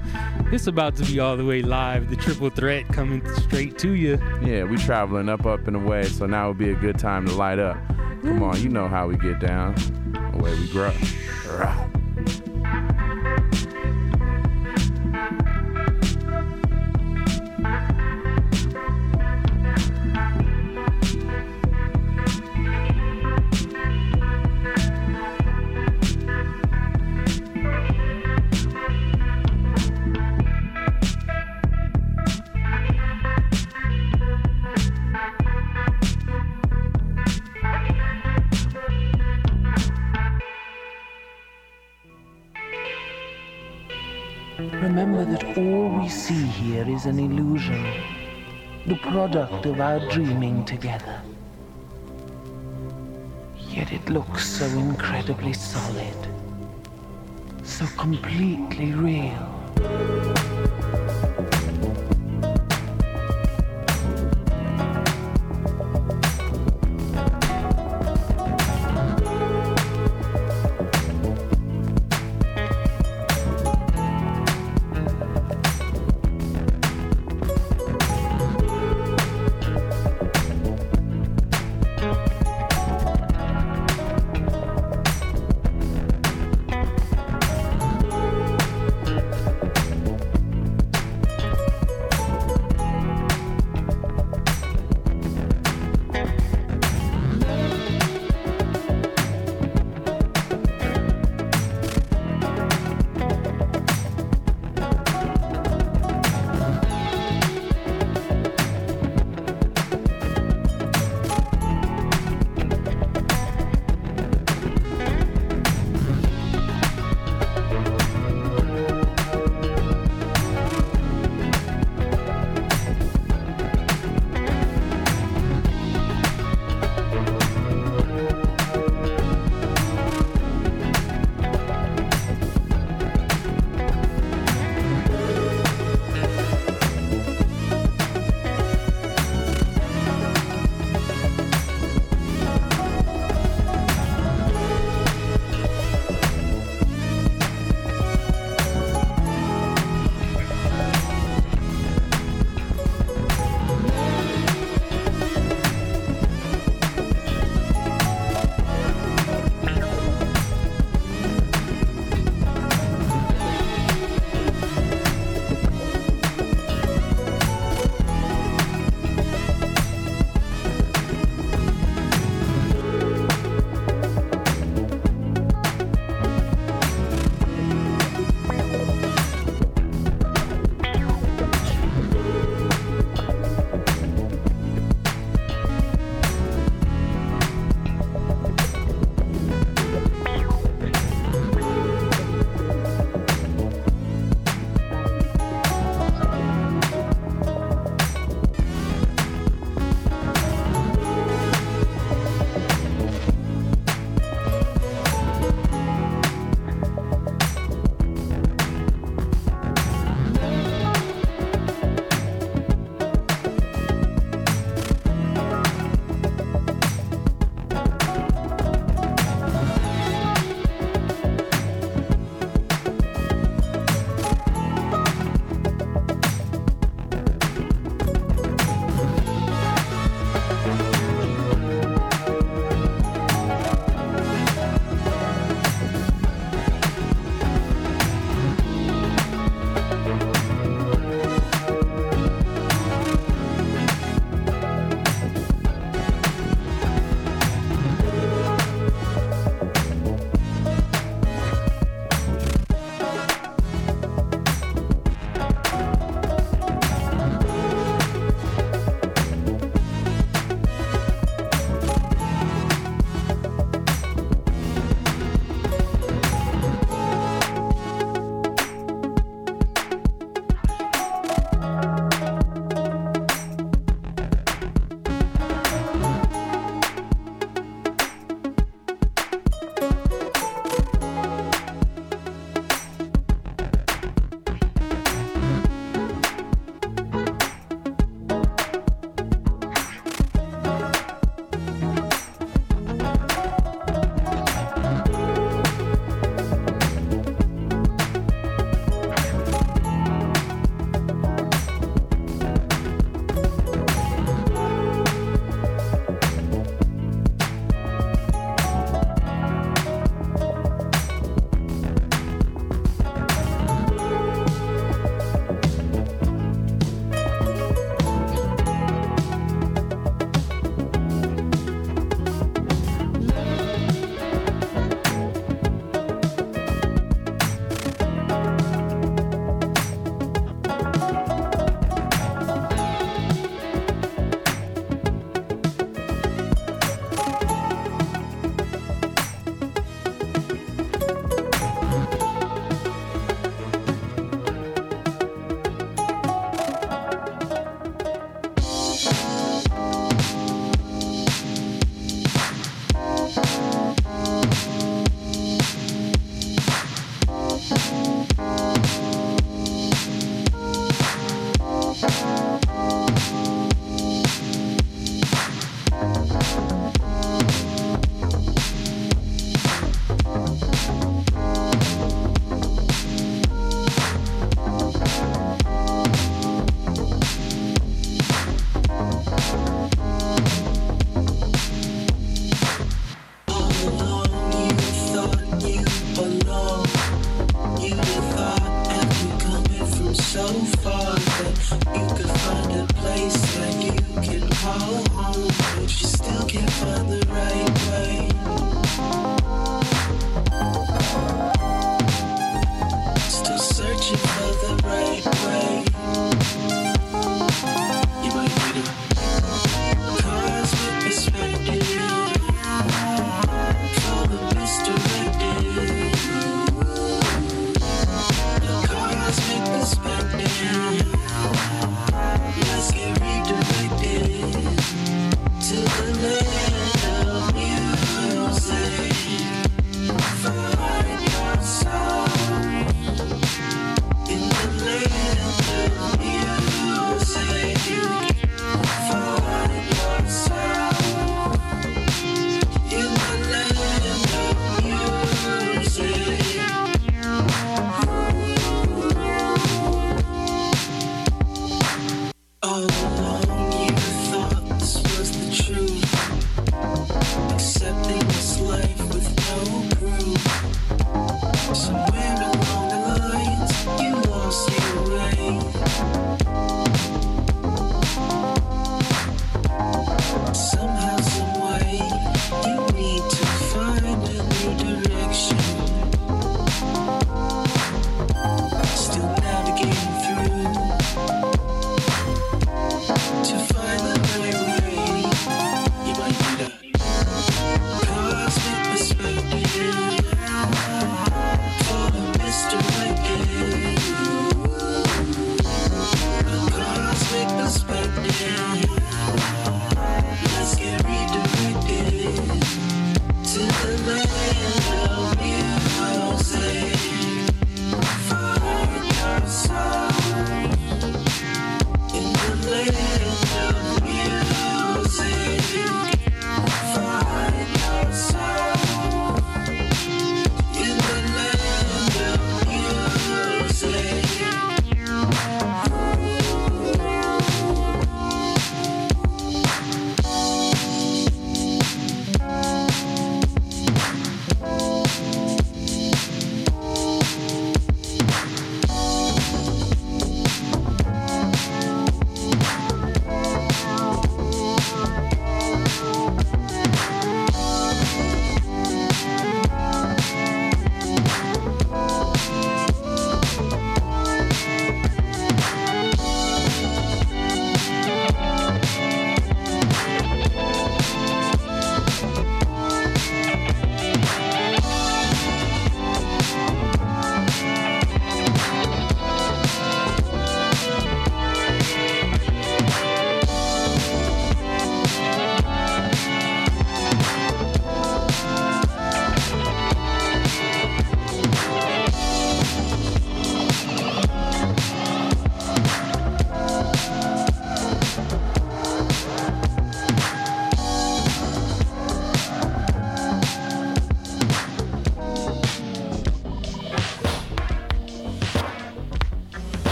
It's 0.51 0.67
about 0.67 0.95
to 0.97 1.03
be 1.05 1.19
all 1.19 1.35
the 1.37 1.45
way 1.45 1.61
live. 1.61 2.09
The 2.09 2.15
triple 2.15 2.49
threat 2.49 2.87
coming 2.89 3.21
straight 3.35 3.77
to 3.79 3.91
you. 3.91 4.19
Yeah, 4.41 4.63
we 4.63 4.77
traveling 4.77 5.29
up, 5.29 5.45
up, 5.45 5.67
and 5.67 5.75
away, 5.75 6.03
so 6.03 6.25
now 6.25 6.47
would 6.49 6.57
be 6.57 6.69
a 6.71 6.75
good 6.75 6.97
time 6.97 7.25
to 7.27 7.33
light 7.33 7.59
up. 7.59 7.77
Come 8.21 8.41
on, 8.43 8.61
you 8.61 8.69
know 8.69 8.87
how 8.87 9.07
we 9.07 9.17
get 9.17 9.39
down. 9.39 9.75
Away 10.33 10.53
we 10.59 10.67
grow. 10.69 10.91
Remember 44.95 45.25
that 45.25 45.57
all 45.57 45.89
we 45.99 46.07
see 46.07 46.45
here 46.45 46.87
is 46.87 47.05
an 47.05 47.19
illusion, 47.19 47.85
the 48.85 48.95
product 48.95 49.65
of 49.65 49.81
our 49.81 49.99
dreaming 50.09 50.63
together. 50.63 51.21
Yet 53.57 53.91
it 53.91 54.09
looks 54.09 54.47
so 54.47 54.65
incredibly 54.65 55.51
solid, 55.51 56.15
so 57.63 57.85
completely 57.97 58.93
real. 58.93 60.54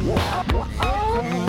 Oh, 0.00 1.47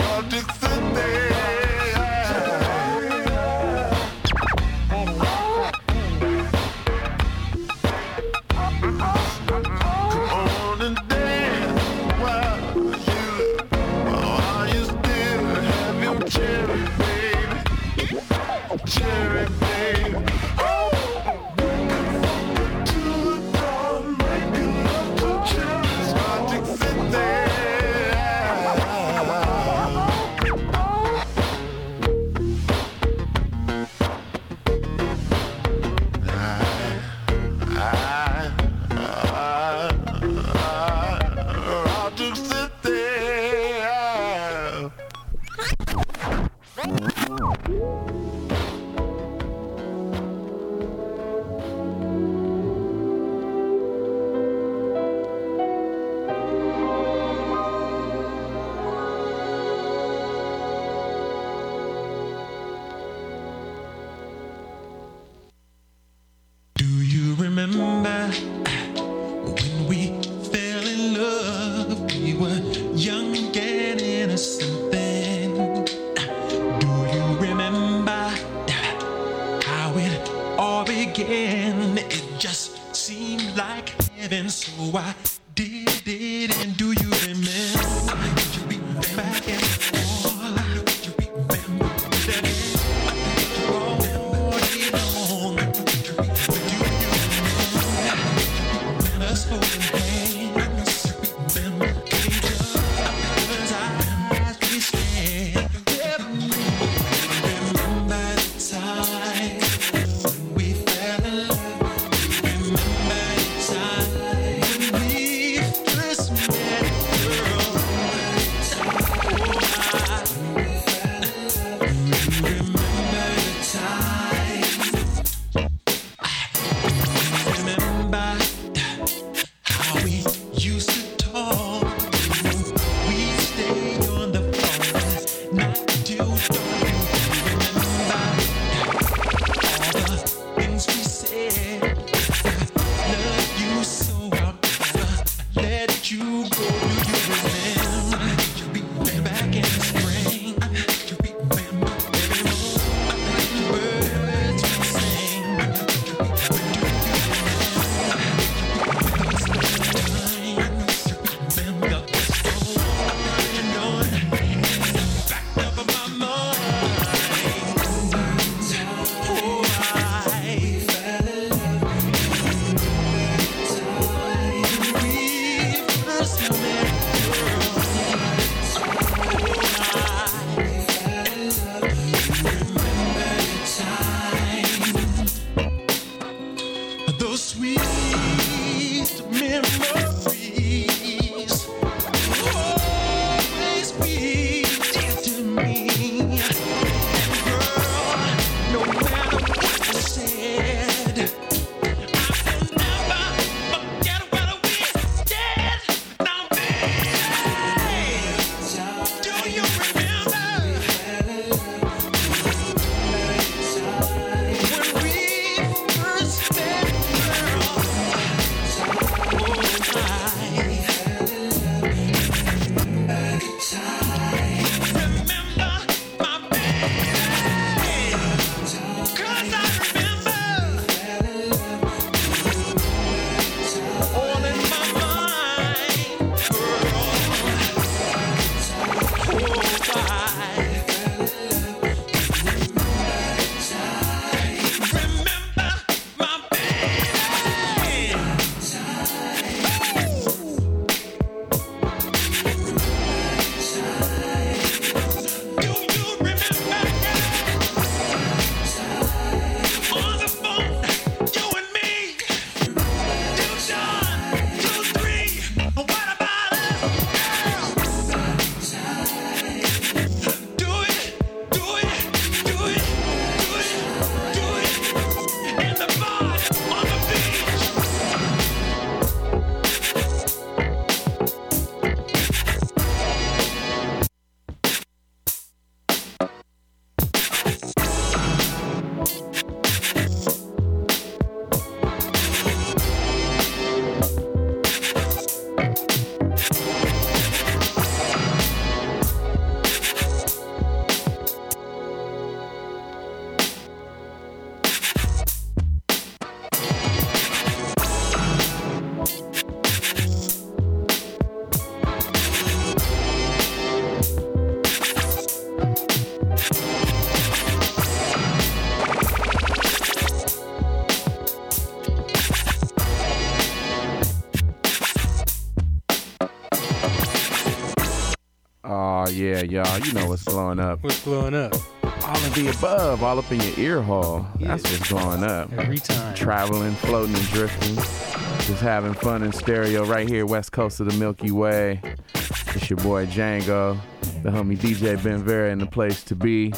yeah, 329.20 329.42
y'all. 329.42 329.78
You 329.78 329.92
know 329.92 330.08
what's 330.08 330.24
blowing 330.24 330.58
up. 330.58 330.82
What's 330.82 331.04
blowing 331.04 331.34
up? 331.34 331.54
All 331.84 332.16
of 332.16 332.34
the 332.34 332.48
above, 332.56 333.02
all 333.02 333.18
up 333.18 333.30
in 333.30 333.38
your 333.40 333.58
ear 333.58 333.82
hole. 333.82 334.26
That's 334.40 334.62
what's 334.62 334.88
blowing 334.88 335.22
up. 335.22 335.52
Every 335.52 335.76
time. 335.76 336.14
Traveling, 336.14 336.72
floating, 336.72 337.14
and 337.14 337.26
drifting. 337.26 337.74
Just 337.76 338.62
having 338.62 338.94
fun 338.94 339.22
in 339.22 339.32
stereo 339.32 339.84
right 339.84 340.08
here, 340.08 340.24
west 340.24 340.52
coast 340.52 340.80
of 340.80 340.90
the 340.90 340.96
Milky 340.98 341.30
Way. 341.30 341.80
It's 342.14 342.70
your 342.70 342.78
boy 342.78 343.06
Django, 343.06 343.78
the 344.22 344.30
homie 344.30 344.56
DJ 344.56 345.02
Ben 345.02 345.22
Vera 345.22 345.52
in 345.52 345.58
the 345.58 345.66
place 345.66 346.02
to 346.04 346.16
be. 346.16 346.48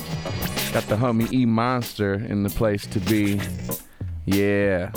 Got 0.73 0.85
the 0.85 0.97
homie 0.97 1.33
E 1.33 1.45
Monster 1.45 2.15
in 2.15 2.45
the 2.45 2.51
place 2.51 2.87
to 2.87 3.01
be. 3.01 3.41
Yeah. 4.25 4.93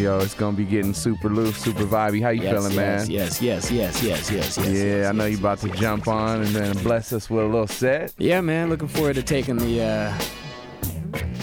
Yo, 0.00 0.18
it's 0.20 0.32
gonna 0.32 0.56
be 0.56 0.64
getting 0.64 0.94
super 0.94 1.28
loose, 1.28 1.58
super 1.58 1.84
vibey. 1.84 2.22
How 2.22 2.30
you 2.30 2.40
Yes, 2.42 2.54
feeling, 2.54 2.72
yes, 2.72 2.76
man? 2.76 3.10
Yes, 3.10 3.42
yes, 3.42 3.70
yes, 3.70 4.02
yes, 4.02 4.30
yes, 4.30 4.56
yes. 4.56 4.56
Yeah, 4.56 4.64
yes, 4.72 5.06
I 5.08 5.12
know 5.12 5.26
yes, 5.26 5.32
you 5.32 5.38
about 5.38 5.58
to 5.58 5.68
jump 5.68 6.08
on 6.08 6.40
and 6.40 6.48
then 6.48 6.72
bless 6.82 7.12
us 7.12 7.28
with 7.28 7.44
a 7.44 7.46
little 7.46 7.66
set. 7.66 8.14
Yeah, 8.16 8.40
man. 8.40 8.70
Looking 8.70 8.88
forward 8.88 9.16
to 9.16 9.22
taking 9.22 9.56
the 9.58 9.82
uh, 9.82 10.18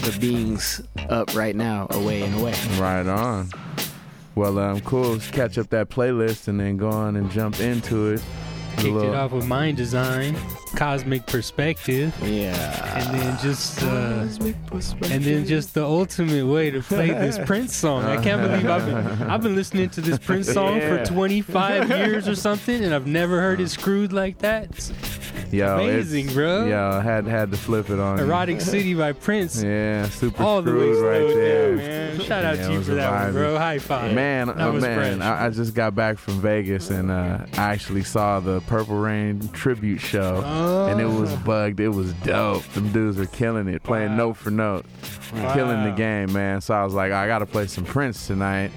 the 0.02 0.18
beings 0.20 0.82
up 1.08 1.36
right 1.36 1.54
now, 1.54 1.86
away 1.90 2.22
and 2.22 2.34
away. 2.40 2.54
Right 2.78 3.06
on. 3.06 3.48
Well, 4.34 4.58
um, 4.58 4.80
cool. 4.80 5.12
Let's 5.12 5.30
catch 5.30 5.56
up 5.56 5.68
that 5.70 5.88
playlist 5.88 6.48
and 6.48 6.58
then 6.58 6.78
go 6.78 6.88
on 6.90 7.14
and 7.14 7.30
jump 7.30 7.60
into 7.60 8.14
it. 8.14 8.22
Kicked 8.76 8.88
little- 8.88 9.12
it 9.12 9.16
off 9.16 9.30
with 9.30 9.46
Mind 9.46 9.76
Design, 9.76 10.36
Cosmic 10.76 11.26
Perspective. 11.26 12.14
Yeah. 12.22 12.98
And 12.98 13.18
then 13.18 13.38
just 13.40 13.82
uh, 13.82 14.26
and 15.10 15.24
then 15.24 15.46
just 15.46 15.74
the 15.74 15.84
ultimate 15.84 16.46
way 16.46 16.70
to 16.70 16.80
play 16.82 17.08
this 17.10 17.38
Prince 17.46 17.74
song. 17.76 18.04
I 18.04 18.22
can't 18.22 18.40
believe 18.42 18.68
I've 18.68 18.86
been 18.86 19.28
I've 19.30 19.42
been 19.42 19.54
listening 19.54 19.90
to 19.90 20.00
this 20.00 20.18
Prince 20.18 20.52
song 20.52 20.76
Yeah. 20.76 21.04
for 21.04 21.12
25 21.12 21.88
years 21.90 22.28
or 22.28 22.34
something, 22.34 22.84
and 22.84 22.94
I've 22.94 23.06
never 23.06 23.40
heard 23.40 23.60
it 23.60 23.68
screwed 23.68 24.12
like 24.12 24.38
that. 24.38 24.68
Yo, 25.50 25.74
amazing, 25.76 26.26
bro. 26.34 26.66
Yo, 26.66 27.00
had 27.00 27.26
had 27.26 27.50
to 27.52 27.56
flip 27.56 27.88
it 27.90 27.98
on. 27.98 28.18
you. 28.18 28.24
Erotic 28.24 28.60
City 28.60 28.94
by 28.94 29.12
Prince. 29.12 29.62
Yeah, 29.68 30.08
super 30.08 30.42
All 30.42 30.60
the 30.62 30.72
way 30.72 30.92
screwed 30.94 31.04
right 31.04 31.34
there. 31.34 31.76
man. 31.76 32.20
Shout 32.20 32.44
out 32.44 32.56
Yeah, 32.58 32.66
to 32.68 32.72
you 32.74 32.82
for 32.82 32.94
that 32.94 33.24
one, 33.24 33.32
bro. 33.32 33.56
High 33.58 33.78
five. 33.78 34.14
Man, 34.14 34.48
that 34.48 34.58
oh, 34.60 34.72
man. 34.72 35.22
I, 35.22 35.46
I 35.46 35.50
just 35.50 35.74
got 35.74 35.94
back 35.94 36.18
from 36.18 36.34
Vegas 36.40 36.90
and 36.90 37.10
uh, 37.10 37.46
I 37.54 37.72
actually 37.72 38.02
saw 38.02 38.40
the 38.40 38.60
Purple 38.62 38.96
Rain 38.98 39.48
tribute 39.54 40.00
show, 40.00 40.42
and 40.90 41.00
it 41.00 41.06
was 41.06 41.32
Oh. 41.32 41.42
bugged. 41.44 41.80
It 41.80 41.88
was 41.88 42.12
dope. 42.14 42.64
Them 42.74 42.92
dudes 42.92 43.16
were 43.18 43.26
killing 43.26 43.68
it, 43.68 43.82
playing 43.82 44.16
note 44.16 44.36
for 44.36 44.50
note, 44.50 44.84
killing 45.54 45.84
the 45.84 45.94
game, 45.96 46.32
man. 46.32 46.60
So 46.60 46.74
I 46.74 46.84
was 46.84 46.94
like, 46.94 47.12
I 47.12 47.26
got 47.26 47.38
to 47.40 47.46
play 47.46 47.66
some 47.66 47.84
Prince 47.84 48.26
tonight. 48.26 48.70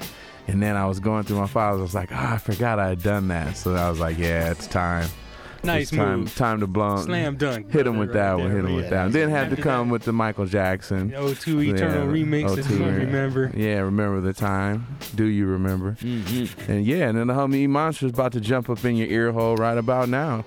And 0.47 0.61
then 0.61 0.76
I 0.76 0.86
was 0.86 0.99
going 0.99 1.24
through 1.24 1.38
my 1.38 1.47
files. 1.47 1.80
I 1.80 1.84
was 1.84 1.95
like, 1.95 2.09
ah, 2.11 2.34
I 2.34 2.38
forgot 2.38 2.80
I 2.80 2.89
had 2.89 3.01
done 3.03 3.28
that. 3.30 3.55
So 3.55 3.74
I 3.76 3.89
was 3.89 3.99
like, 3.99 4.17
yeah, 4.17 4.51
it's 4.51 4.67
time. 4.67 5.07
Nice 5.64 5.84
it's 5.84 5.91
time, 5.91 6.22
move. 6.22 6.36
Time 6.36 6.59
to 6.62 6.68
blow. 6.68 6.97
Slam 6.97 7.36
dunk, 7.38 7.72
Hit 7.72 7.86
him 7.86 7.97
with 7.97 8.14
that 8.14 8.32
right 8.32 8.36
one. 8.36 8.47
there, 8.49 8.55
Hit 8.55 8.66
him 8.66 8.72
yeah. 8.72 8.76
with 8.78 8.89
that 8.89 9.03
one. 9.03 9.12
Then 9.12 9.30
had 9.30 9.49
to 9.51 9.55
come 9.55 9.89
with 9.89 10.03
the 10.03 10.14
Michael 10.14 10.45
Jackson. 10.45 11.09
The 11.09 11.18
O2 11.18 11.76
Eternal 11.76 12.07
remix, 12.07 12.57
if 12.57 12.70
you 12.70 12.78
O2, 12.78 12.97
remember. 12.97 13.51
Yeah, 13.55 13.80
remember 13.80 14.22
the 14.22 14.34
time. 14.34 14.88
Do 15.16 15.26
you 15.26 15.45
remember? 15.45 15.97
Mm-hmm. 16.01 16.72
And 16.72 16.86
yeah, 16.86 17.07
and 17.09 17.18
then 17.18 17.28
the 17.28 17.34
homie 17.34 17.55
E 17.57 17.68
Monster's 17.68 18.12
about 18.12 18.32
to 18.34 18.41
jump 18.41 18.70
up 18.70 18.84
in 18.86 18.95
your 18.95 19.07
ear 19.07 19.32
hole 19.32 19.55
right 19.55 19.78
about 19.78 20.09
now. 20.09 20.45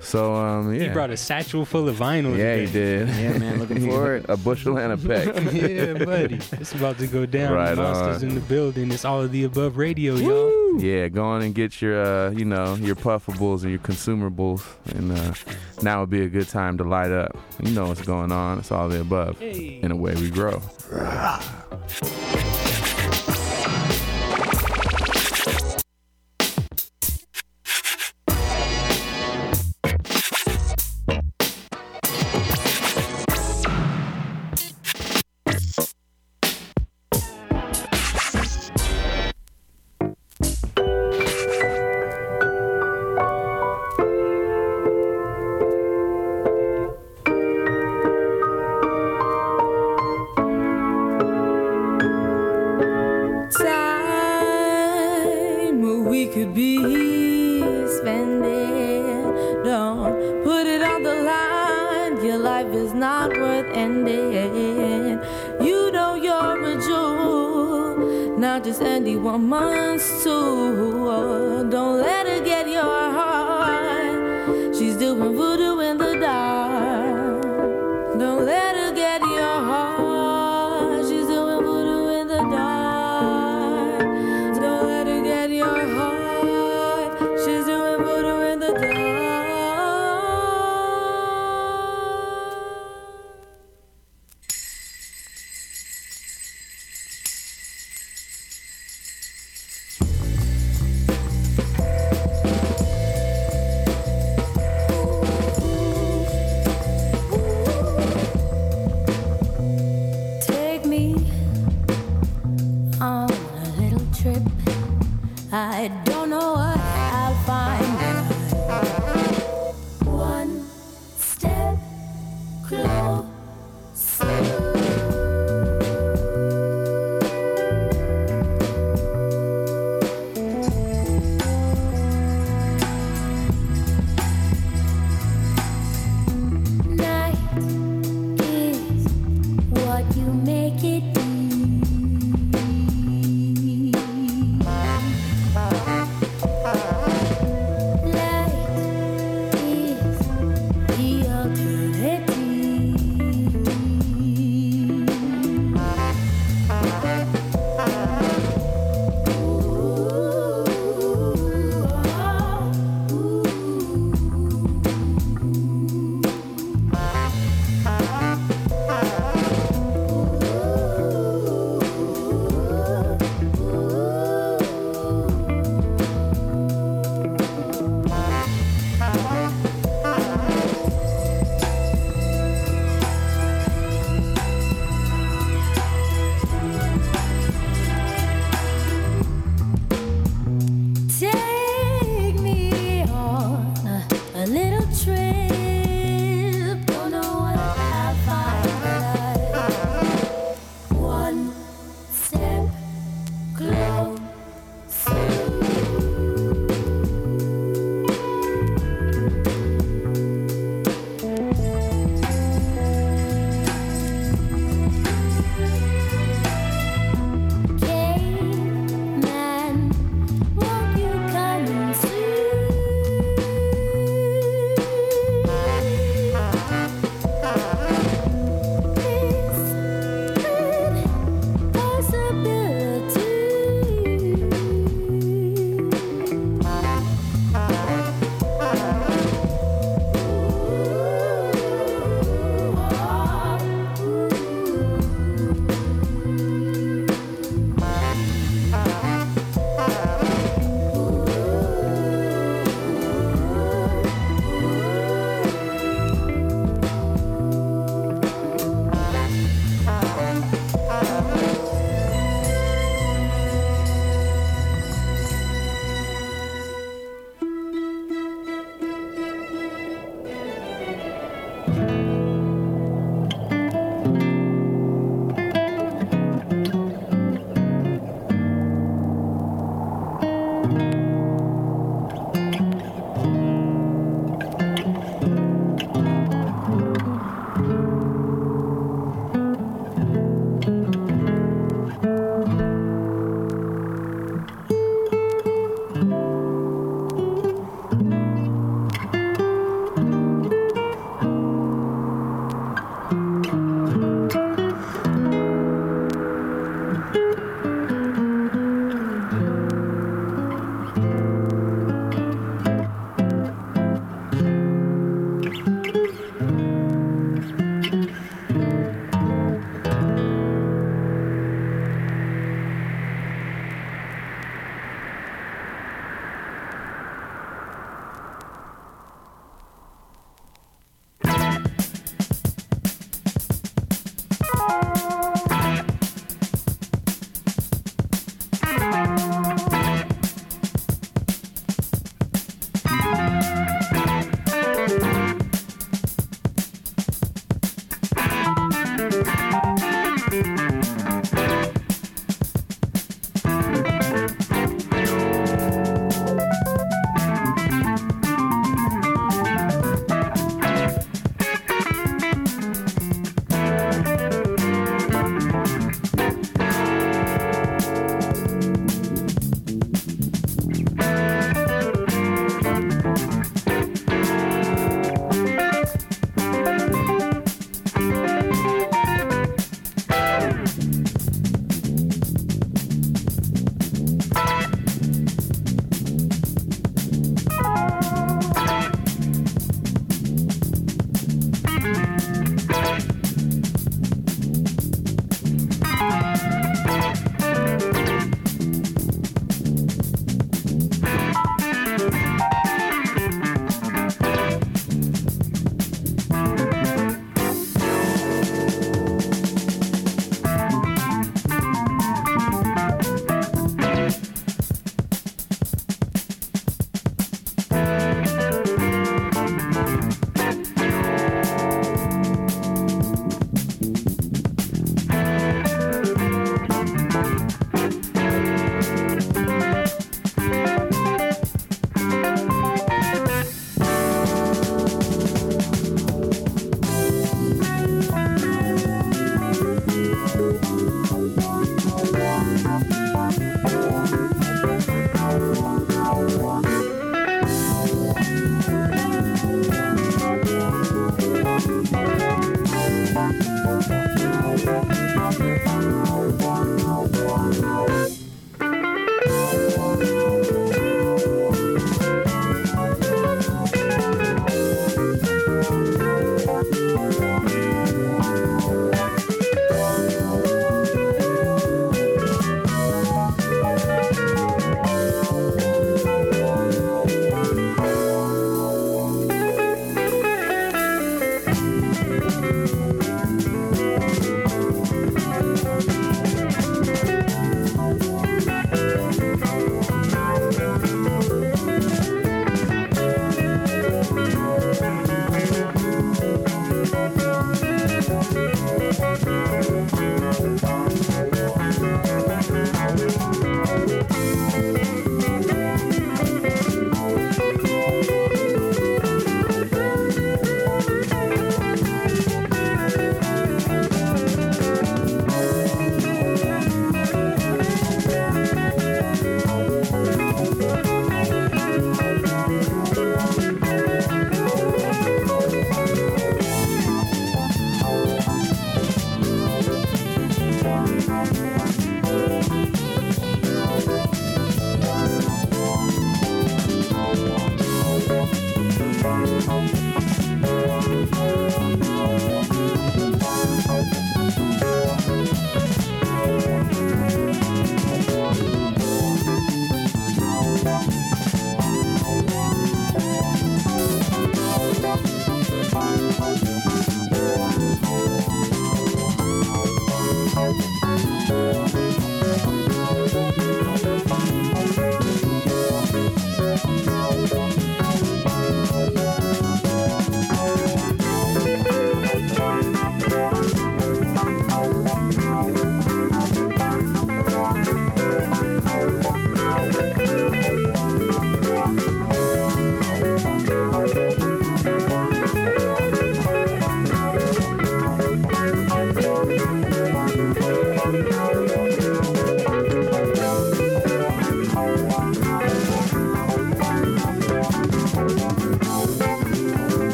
So 0.00 0.34
um, 0.34 0.74
yeah. 0.74 0.84
He 0.84 0.88
brought 0.88 1.10
a 1.10 1.16
satchel 1.16 1.64
full 1.64 1.88
of 1.88 1.96
vinyl. 1.96 2.36
yeah, 2.36 2.56
today. 2.56 2.66
he 2.66 2.72
did. 2.72 3.08
Yeah, 3.08 3.38
man, 3.38 3.58
looking 3.58 3.86
forward. 3.88 4.24
a 4.28 4.36
bushel 4.36 4.78
and 4.78 4.92
a 4.92 4.96
peck. 5.08 5.26
yeah, 5.52 6.04
buddy. 6.04 6.36
It's 6.52 6.72
about 6.74 6.98
to 6.98 7.06
go 7.06 7.26
down. 7.26 7.52
Right 7.52 7.76
Monsters 7.76 8.22
on. 8.22 8.28
in 8.30 8.34
the 8.34 8.40
building. 8.40 8.90
It's 8.90 9.04
all 9.04 9.20
of 9.22 9.30
the 9.30 9.44
above 9.44 9.76
radio, 9.76 10.14
y'all. 10.14 10.80
Yeah, 10.80 11.08
go 11.08 11.24
on 11.24 11.42
and 11.42 11.54
get 11.54 11.82
your, 11.82 12.00
uh, 12.00 12.30
you 12.30 12.44
know, 12.44 12.76
your 12.76 12.94
puffables 12.96 13.62
and 13.62 13.70
your 13.70 13.80
consumables, 13.80 14.62
and 14.94 15.12
uh, 15.12 15.34
now 15.82 16.00
would 16.00 16.10
be 16.10 16.22
a 16.22 16.28
good 16.28 16.48
time 16.48 16.78
to 16.78 16.84
light 16.84 17.10
up. 17.10 17.36
You 17.62 17.72
know 17.72 17.86
what's 17.86 18.02
going 18.02 18.32
on. 18.32 18.58
It's 18.60 18.70
all 18.72 18.88
the 18.88 19.00
above. 19.00 19.38
Hey. 19.38 19.80
In 19.82 19.90
a 19.90 19.96
way 19.96 20.14
we 20.14 20.30
grow. 20.30 20.62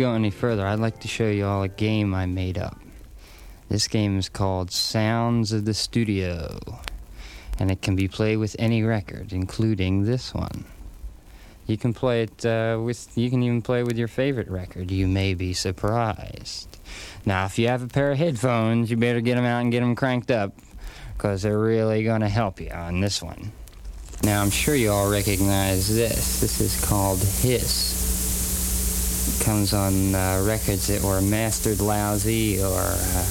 Go 0.00 0.14
any 0.14 0.30
further, 0.30 0.66
I'd 0.66 0.78
like 0.78 1.00
to 1.00 1.08
show 1.08 1.28
you 1.28 1.44
all 1.44 1.62
a 1.62 1.68
game 1.68 2.14
I 2.14 2.24
made 2.24 2.56
up. 2.56 2.80
This 3.68 3.86
game 3.86 4.18
is 4.18 4.30
called 4.30 4.70
Sounds 4.70 5.52
of 5.52 5.66
the 5.66 5.74
Studio, 5.74 6.58
and 7.58 7.70
it 7.70 7.82
can 7.82 7.96
be 7.96 8.08
played 8.08 8.38
with 8.38 8.56
any 8.58 8.82
record, 8.82 9.32
including 9.32 10.04
this 10.04 10.34
one. 10.34 10.64
You 11.66 11.76
can 11.76 11.92
play 11.92 12.22
it 12.22 12.46
uh, 12.46 12.80
with. 12.82 13.16
You 13.16 13.30
can 13.30 13.42
even 13.42 13.62
play 13.62 13.82
with 13.82 13.98
your 13.98 14.08
favorite 14.08 14.48
record. 14.48 14.90
You 14.90 15.06
may 15.06 15.34
be 15.34 15.52
surprised. 15.52 16.78
Now, 17.26 17.44
if 17.44 17.58
you 17.58 17.68
have 17.68 17.82
a 17.82 17.86
pair 17.86 18.10
of 18.10 18.18
headphones, 18.18 18.90
you 18.90 18.96
better 18.96 19.20
get 19.20 19.36
them 19.36 19.44
out 19.44 19.60
and 19.60 19.70
get 19.70 19.80
them 19.80 19.94
cranked 19.94 20.30
up, 20.30 20.54
because 21.14 21.42
they're 21.42 21.58
really 21.58 22.02
to 22.02 22.28
help 22.28 22.58
you 22.58 22.70
on 22.70 23.00
this 23.00 23.22
one. 23.22 23.52
Now, 24.24 24.42
I'm 24.42 24.50
sure 24.50 24.74
you 24.74 24.90
all 24.90 25.10
recognize 25.10 25.94
this. 25.94 26.40
This 26.40 26.60
is 26.60 26.84
called 26.84 27.20
Hiss. 27.20 27.89
Comes 29.50 29.74
on 29.74 30.14
uh, 30.14 30.44
records 30.46 30.86
that 30.86 31.02
were 31.02 31.20
mastered 31.20 31.80
lousy 31.80 32.62
or 32.62 32.78
uh, 32.78 33.26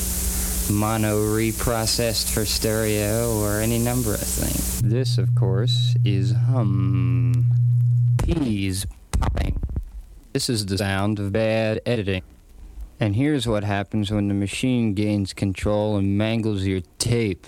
mono 0.69 1.17
reprocessed 1.17 2.29
for 2.33 2.43
stereo 2.43 3.39
or 3.39 3.61
any 3.61 3.79
number 3.79 4.15
of 4.15 4.19
things. 4.19 4.81
This, 4.81 5.17
of 5.17 5.33
course, 5.33 5.95
is 6.03 6.33
hum. 6.33 7.45
Peas 8.21 8.85
popping. 9.17 9.61
This 10.33 10.49
is 10.49 10.65
the 10.65 10.77
sound 10.77 11.19
of 11.19 11.31
bad 11.31 11.79
editing. 11.85 12.23
And 12.99 13.15
here's 13.15 13.47
what 13.47 13.63
happens 13.63 14.11
when 14.11 14.27
the 14.27 14.33
machine 14.33 14.93
gains 14.93 15.31
control 15.31 15.95
and 15.95 16.17
mangles 16.17 16.65
your 16.65 16.81
tape. 16.97 17.47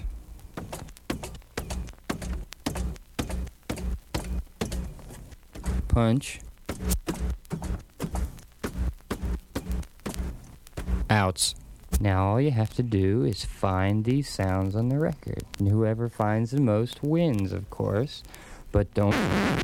Punch. 5.89 6.39
Outs. 11.11 11.55
Now 11.99 12.25
all 12.25 12.39
you 12.39 12.51
have 12.51 12.73
to 12.75 12.83
do 12.83 13.25
is 13.25 13.43
find 13.43 14.05
these 14.05 14.29
sounds 14.29 14.77
on 14.77 14.87
the 14.87 14.97
record. 14.97 15.43
And 15.59 15.67
whoever 15.67 16.07
finds 16.07 16.51
the 16.51 16.61
most 16.61 17.03
wins, 17.03 17.51
of 17.51 17.69
course. 17.69 18.23
But 18.71 18.93
don't. 18.93 19.60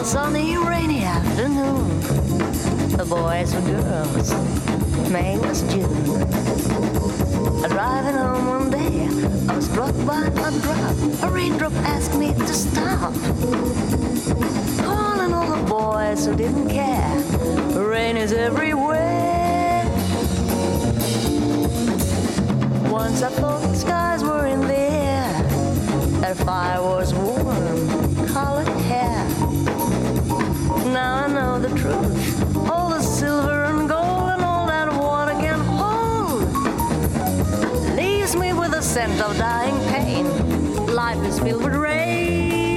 A 0.00 0.04
sunny, 0.04 0.56
rainy 0.56 1.04
afternoon, 1.04 2.00
the 2.96 3.04
boys 3.04 3.52
and 3.52 3.66
girls, 3.66 4.30
May 5.10 5.36
was 5.36 5.60
June. 5.70 6.04
Driving 7.68 8.14
home 8.14 8.46
one 8.46 8.70
day, 8.70 9.08
I 9.46 9.56
was 9.56 9.66
struck 9.66 9.94
by 10.06 10.24
a 10.24 10.30
drop. 10.30 11.22
A 11.22 11.30
raindrop 11.30 11.74
asked 11.84 12.14
me 12.14 12.32
to 12.32 12.46
stop. 12.48 13.12
Calling 14.82 15.34
all 15.34 15.54
the 15.54 15.68
boys 15.68 16.24
who 16.24 16.34
didn't 16.34 16.70
care. 16.70 17.18
Rain 17.78 18.16
is 18.16 18.32
everywhere. 18.32 19.84
Once 22.90 23.20
I 23.22 23.28
thought 23.28 23.60
the 23.60 23.74
skies 23.74 24.24
were 24.24 24.46
in 24.46 24.60
the 24.60 24.78
air, 24.78 25.42
that 26.22 26.38
fire 26.38 26.80
was 26.80 27.12
warm, 27.12 28.26
colored. 28.28 28.79
Now 30.92 31.24
I 31.24 31.28
know 31.28 31.60
the 31.60 31.68
truth. 31.78 32.68
All 32.68 32.90
the 32.90 33.00
silver 33.00 33.64
and 33.64 33.88
gold 33.88 34.30
and 34.30 34.42
all 34.42 34.66
that 34.66 34.92
water 34.92 35.32
can 35.34 35.60
hold 35.60 36.42
leaves 37.96 38.34
me 38.34 38.52
with 38.52 38.74
a 38.74 38.82
scent 38.82 39.20
of 39.20 39.36
dying 39.38 39.78
pain. 39.88 40.26
Life 40.86 41.24
is 41.24 41.38
filled 41.38 41.62
with 41.62 41.74
rain. 41.74 42.69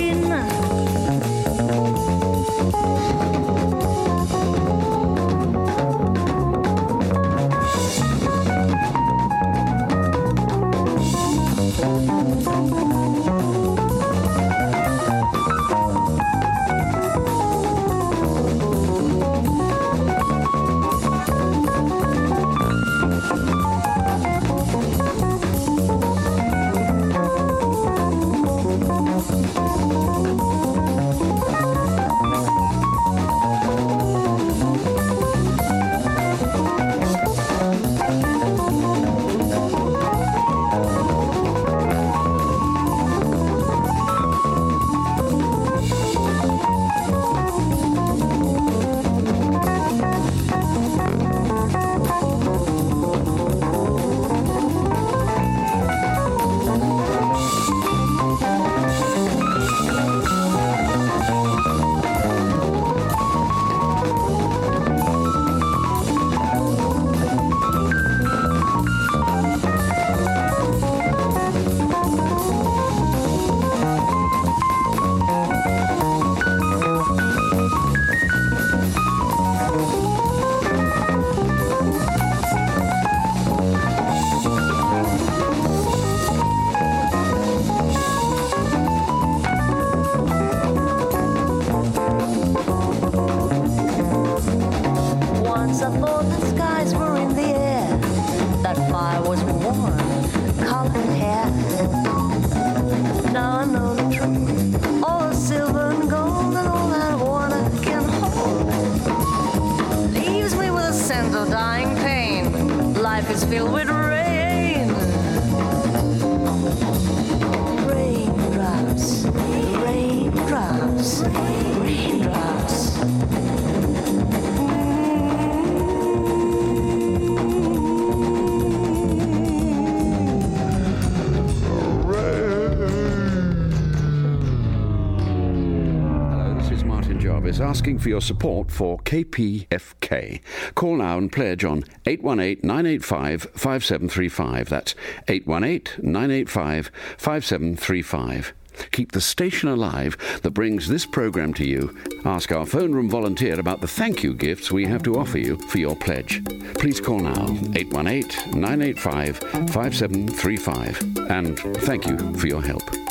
For 138.04 138.10
your 138.10 138.22
support 138.22 138.70
for 138.70 138.99
KPFK. 138.99 140.41
Call 140.76 140.97
now 140.97 141.18
and 141.18 141.32
pledge 141.32 141.64
on 141.64 141.86
818 142.06 142.60
985 142.62 143.43
5735. 143.56 144.70
That's 144.70 144.93
818 145.30 146.12
985 146.12 146.91
5735. 147.18 148.54
Keep 148.91 149.12
the 149.12 149.22
station 149.22 149.70
alive 149.70 150.18
that 150.41 150.51
brings 150.51 150.89
this 150.89 151.06
program 151.06 151.54
to 151.54 151.66
you. 151.66 151.97
Ask 152.26 152.51
our 152.51 152.66
phone 152.66 152.91
room 152.91 153.10
volunteer 153.10 153.60
about 153.60 153.80
the 153.80 153.88
thank 153.88 154.22
you 154.22 154.34
gifts 154.34 154.72
we 154.72 154.86
have 154.86 155.04
to 155.04 155.16
offer 155.16 155.38
you 155.38 155.58
for 155.70 155.78
your 155.78 155.95
pledge. 155.95 156.43
Please 156.76 156.99
call 156.99 157.20
now 157.20 157.45
818 157.76 158.60
985 158.60 159.38
5735. 159.38 161.30
And 161.30 161.58
thank 161.78 162.06
you 162.06 162.18
for 162.36 162.47
your 162.47 162.62
help. 162.62 163.03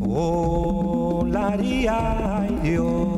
Oh, 0.00 1.24
la 1.30 1.56
ria, 1.56 2.40
ay 2.40 2.58
Dios. 2.62 3.17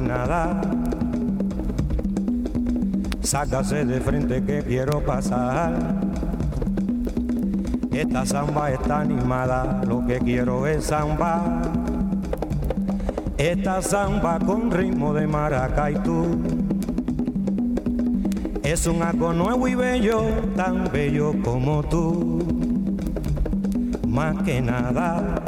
Nada, 0.00 0.60
sácase 3.22 3.84
de 3.84 4.00
frente 4.00 4.42
que 4.42 4.62
quiero 4.62 5.00
pasar. 5.04 5.72
Esta 7.92 8.24
samba 8.24 8.70
está 8.70 9.00
animada, 9.00 9.82
lo 9.86 10.06
que 10.06 10.18
quiero 10.18 10.66
es 10.66 10.84
samba. 10.84 11.62
Esta 13.36 13.82
samba 13.82 14.38
con 14.38 14.70
ritmo 14.70 15.12
de 15.12 15.26
maracaytú. 15.26 16.38
Es 18.62 18.86
un 18.86 19.02
algo 19.02 19.32
nuevo 19.32 19.66
y 19.66 19.74
bello, 19.74 20.22
tan 20.56 20.90
bello 20.92 21.34
como 21.42 21.82
tú. 21.82 22.38
Más 24.06 24.42
que 24.44 24.60
nada, 24.60 25.39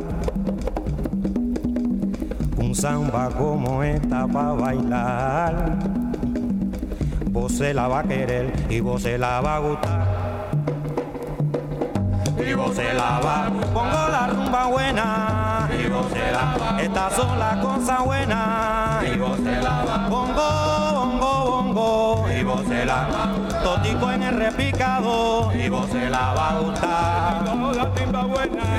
un 2.73 2.77
samba 2.77 3.29
como 3.29 3.83
esta 3.83 4.27
para 4.27 4.53
bailar. 4.53 5.77
Vos 7.27 7.53
se 7.53 7.75
la 7.75 7.87
va 7.87 7.99
a 7.99 8.03
querer 8.03 8.51
y 8.71 8.81
vos 8.81 9.03
se 9.03 9.19
la 9.19 9.43
va 9.43 9.57
a 9.57 9.59
gustar. 9.59 10.07
Y 12.39 12.55
vos 12.55 12.75
se 12.75 12.95
la 12.95 13.21
va, 13.21 13.51
pongo 13.75 14.09
la 14.11 14.27
rumba 14.27 14.67
buena. 14.69 15.69
Y 15.79 15.87
vos 15.91 16.07
se 16.15 16.33
la 16.33 16.57
va, 16.57 16.83
estas 16.83 17.13
son 17.13 17.39
las 17.39 17.57
cosas 17.57 18.05
buenas. 18.07 19.05
Y 19.05 19.19
vos 19.19 19.37
se 19.37 19.61
la 19.61 19.85
va, 19.85 20.09
bongo, 20.09 20.49
bongo, 20.95 21.51
bongo. 21.51 22.27
Y 22.33 22.43
vos 22.43 22.63
se 22.67 22.87
la 22.87 23.07
va, 23.13 23.63
totico 23.63 24.13
en 24.13 24.23
el 24.23 24.35
repicado. 24.35 25.53
Y 25.55 25.69
vos 25.69 25.91
se 25.91 26.09
la 26.09 26.33
va 26.33 26.49
a 26.49 26.59
gustar. 26.59 27.45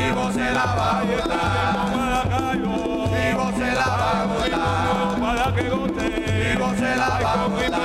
Y 0.08 0.12
vos 0.14 0.34
se 0.34 0.52
la 0.52 0.66
va 0.66 1.00
a 1.00 1.04
gustar 1.04 2.03
goce 3.54 3.76
la 3.76 3.88
Para 5.20 5.54
que 5.54 5.70
goce. 5.70 6.08
Y 6.52 6.58
goce 6.58 6.96
la 6.96 7.10
vamos 7.22 7.62
a 7.62 7.70
dar. 7.70 7.80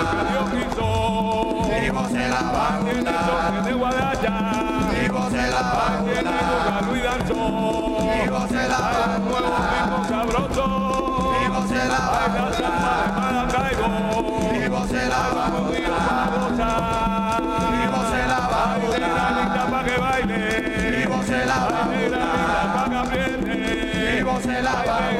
Y 1.84 1.88
goce 1.90 2.28
la 2.28 2.40
de 3.64 3.72
Guadalajara. 3.72 4.92
Y 5.02 5.08
goce 5.08 5.50
la 5.50 5.62
vamos 5.62 6.18
a. 6.24 6.80
Luis 6.86 7.02
Danzón. 7.02 7.94
Y 8.04 8.28
goce 8.28 8.68
la 8.68 8.78
vamos 8.78 9.36
a 9.36 9.40
dar. 9.40 10.08
Sabroso. 10.08 10.66
Y 11.40 11.48
goce 11.48 11.80
la 11.86 11.98
vamos 11.98 12.60
a. 12.60 12.74
Y 14.54 14.68
goce 14.68 15.02
la 15.08 15.20
goce 17.90 18.20
la 18.28 18.38
vamos. 18.38 18.96
Para 19.70 19.84
que 19.84 19.96
baile. 19.98 20.40
Y 20.98 21.06
goce 21.06 21.46
la 21.46 21.58
vamos. 21.58 22.10
Para 22.74 23.10
que 23.10 23.18
baile. 23.18 23.78
La. 24.60 25.17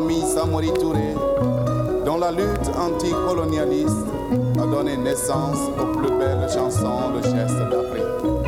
l'Almami 0.00 0.22
Samori 0.22 0.72
Touré, 0.74 1.14
dont 2.04 2.18
la 2.18 2.30
lutte 2.30 2.70
anticolonialiste 2.76 4.06
a 4.58 4.66
donné 4.66 4.96
naissance 4.96 5.58
aux 5.78 5.98
plus 5.98 6.10
belles 6.18 6.48
chansons 6.52 7.10
de 7.14 7.22
gestes 7.22 7.58
d'Afrique. 7.70 8.39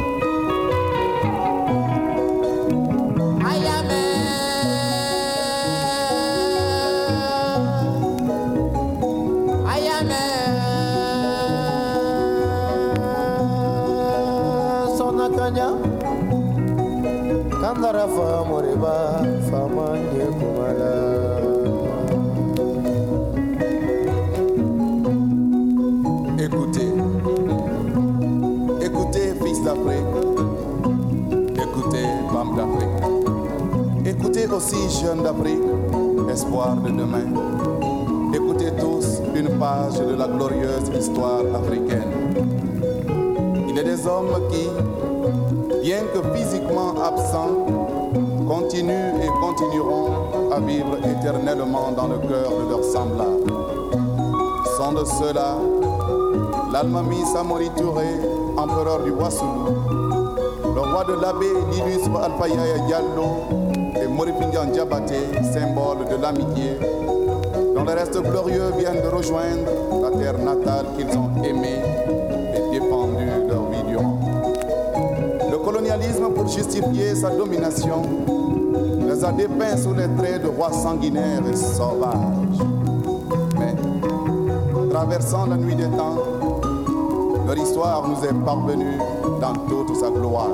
De 40.07 40.14
la 40.14 40.26
glorieuse 40.26 40.88
histoire 40.98 41.42
africaine. 41.55 42.12
Il 43.68 43.78
est 43.78 43.84
des 43.84 44.07
hommes 44.07 44.40
qui, 44.50 44.68
bien 45.82 46.00
que 46.12 46.36
physiquement 46.36 46.94
absents, 47.03 47.66
continuent 48.48 49.14
et 49.22 49.28
continueront 49.40 50.50
à 50.53 50.61
vivre 50.61 50.96
éternellement 51.05 51.92
dans 51.96 52.09
le 52.09 52.18
cœur 52.18 52.50
de 52.50 52.70
leurs 52.70 52.84
semblables. 52.84 53.50
Sont 54.76 54.92
de 54.92 55.05
ceux-là 55.05 55.57
l'Almami 56.72 57.24
Samori 57.32 57.70
Touré, 57.76 58.07
empereur 58.57 59.03
du 59.05 59.11
Wassoulou, 59.11 59.74
le 60.74 60.81
roi 60.81 61.05
de 61.05 61.20
l'abbé, 61.20 61.47
l'illustre 61.70 62.10
Alpha 62.16 62.48
Yaya 62.48 62.78
Diallo 62.86 63.27
et 64.02 64.06
Moripindian 64.06 64.66
Diabaté, 64.66 65.16
symbole 65.52 66.06
de 66.10 66.16
l'amitié, 66.20 66.78
les 67.84 67.94
restes 67.94 68.20
glorieux 68.20 68.70
viennent 68.78 69.02
de 69.02 69.09
rejoindre 69.09 69.70
la 70.02 70.10
terre 70.10 70.38
natale 70.38 70.86
qu'ils 70.96 71.16
ont 71.16 71.30
aimée 71.42 71.80
et 72.54 72.78
défendue 72.78 73.26
leur 73.48 73.70
vie 73.70 73.82
durant. 73.88 74.18
Le 75.50 75.56
colonialisme, 75.59 76.30
pour 76.34 76.48
justifier 76.48 77.14
sa 77.14 77.30
domination, 77.30 78.02
les 79.06 79.24
a 79.24 79.32
dépeints 79.32 79.76
sous 79.76 79.94
les 79.94 80.09
traits 80.16 80.42
de 80.42 80.48
rois 80.48 80.72
sanguinaires 80.72 81.42
et 81.50 81.56
sauvages. 81.56 82.62
Mais, 83.59 83.74
traversant 84.90 85.46
la 85.46 85.56
nuit 85.56 85.74
des 85.74 85.88
temps, 85.88 86.18
leur 87.46 87.56
histoire 87.56 88.09
nous 88.09 88.24
est 88.24 88.44
parvenue 88.44 88.98
dans 89.40 89.54
toute 89.68 89.96
sa 89.96 90.10
gloire. 90.10 90.48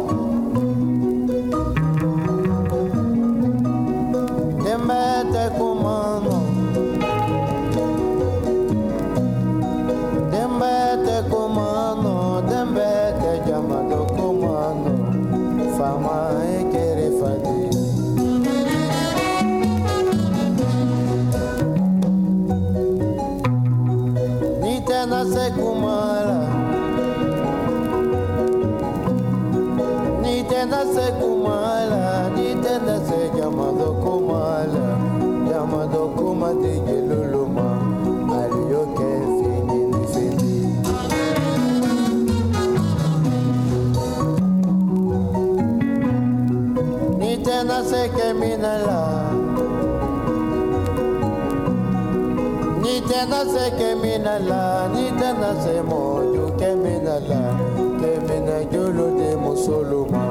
Geluluma 36.54 37.68
Aliyoke 38.40 39.10
fini 39.38 39.80
ni 39.84 40.06
Nitena 47.18 47.78
se 47.84 48.10
se 53.44 53.70
keminala 53.78 54.88
Nitena 54.94 55.50
se 55.62 55.82
moju 55.82 56.44
keminala 56.58 57.42
Kemina 58.00 58.64
jolo 58.72 59.06
de 59.18 59.36
musoluma 59.36 60.27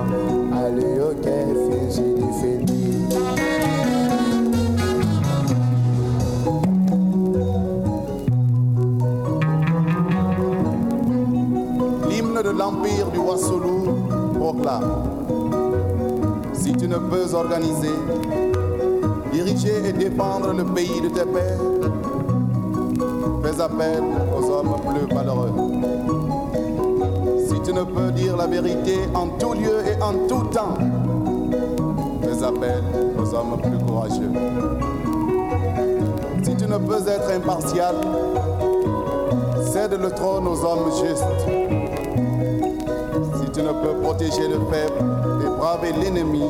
du 13.37 13.43
Wassoulou 13.43 13.83
proclame 14.33 14.83
Si 16.53 16.73
tu 16.73 16.87
ne 16.87 16.97
peux 16.97 17.33
organiser, 17.33 17.93
diriger 19.31 19.87
et 19.87 19.93
défendre 19.93 20.53
le 20.53 20.65
pays 20.65 21.01
de 21.01 21.09
tes 21.09 21.25
pères, 21.25 21.59
fais 23.43 23.61
appel 23.61 24.03
aux 24.37 24.51
hommes 24.51 24.75
plus 24.87 25.15
valeureux. 25.15 25.51
Si 27.47 27.61
tu 27.61 27.73
ne 27.73 27.83
peux 27.83 28.11
dire 28.11 28.35
la 28.37 28.47
vérité 28.47 28.97
en 29.13 29.27
tout 29.27 29.53
lieu 29.53 29.81
et 29.87 30.01
en 30.01 30.13
tout 30.27 30.47
temps, 30.47 30.75
fais 32.21 32.43
appel 32.43 32.83
aux 33.17 33.33
hommes 33.33 33.57
plus 33.61 33.77
courageux. 33.85 34.31
Si 36.43 36.55
tu 36.55 36.65
ne 36.65 36.77
peux 36.77 37.07
être 37.07 37.31
impartial, 37.31 37.95
cède 39.71 39.97
le 39.99 40.09
trône 40.11 40.47
aux 40.47 40.65
hommes 40.65 40.91
justes. 41.03 41.66
Tu 43.57 43.63
ne 43.63 43.69
peux 43.69 43.99
protéger 44.03 44.47
le 44.47 44.59
faible 44.71 45.03
et 45.43 45.49
braver 45.57 45.91
l'ennemi, 45.99 46.43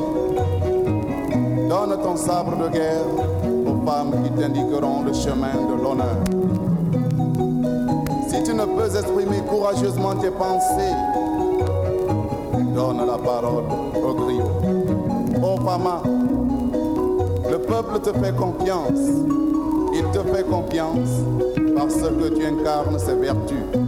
donne 1.66 1.96
ton 2.02 2.16
sabre 2.16 2.54
de 2.54 2.68
guerre 2.68 3.06
aux 3.64 3.86
femmes 3.86 4.12
qui 4.22 4.30
t'indiqueront 4.32 5.04
le 5.04 5.14
chemin 5.14 5.54
de 5.54 5.82
l'honneur. 5.82 6.18
Si 8.28 8.42
tu 8.42 8.52
ne 8.52 8.66
peux 8.66 8.94
exprimer 8.94 9.38
courageusement 9.48 10.16
tes 10.16 10.30
pensées, 10.30 10.94
donne 12.74 13.06
la 13.06 13.16
parole 13.16 13.64
au 14.04 14.12
griot. 14.12 14.50
Ô 15.42 15.56
Fama, 15.64 16.02
le 17.50 17.58
peuple 17.58 18.00
te 18.00 18.12
fait 18.18 18.36
confiance. 18.36 19.24
Il 19.94 20.04
te 20.12 20.18
fait 20.28 20.46
confiance 20.46 21.08
parce 21.74 21.94
que 21.94 22.28
tu 22.34 22.44
incarnes 22.44 22.98
ses 22.98 23.14
vertus. 23.14 23.87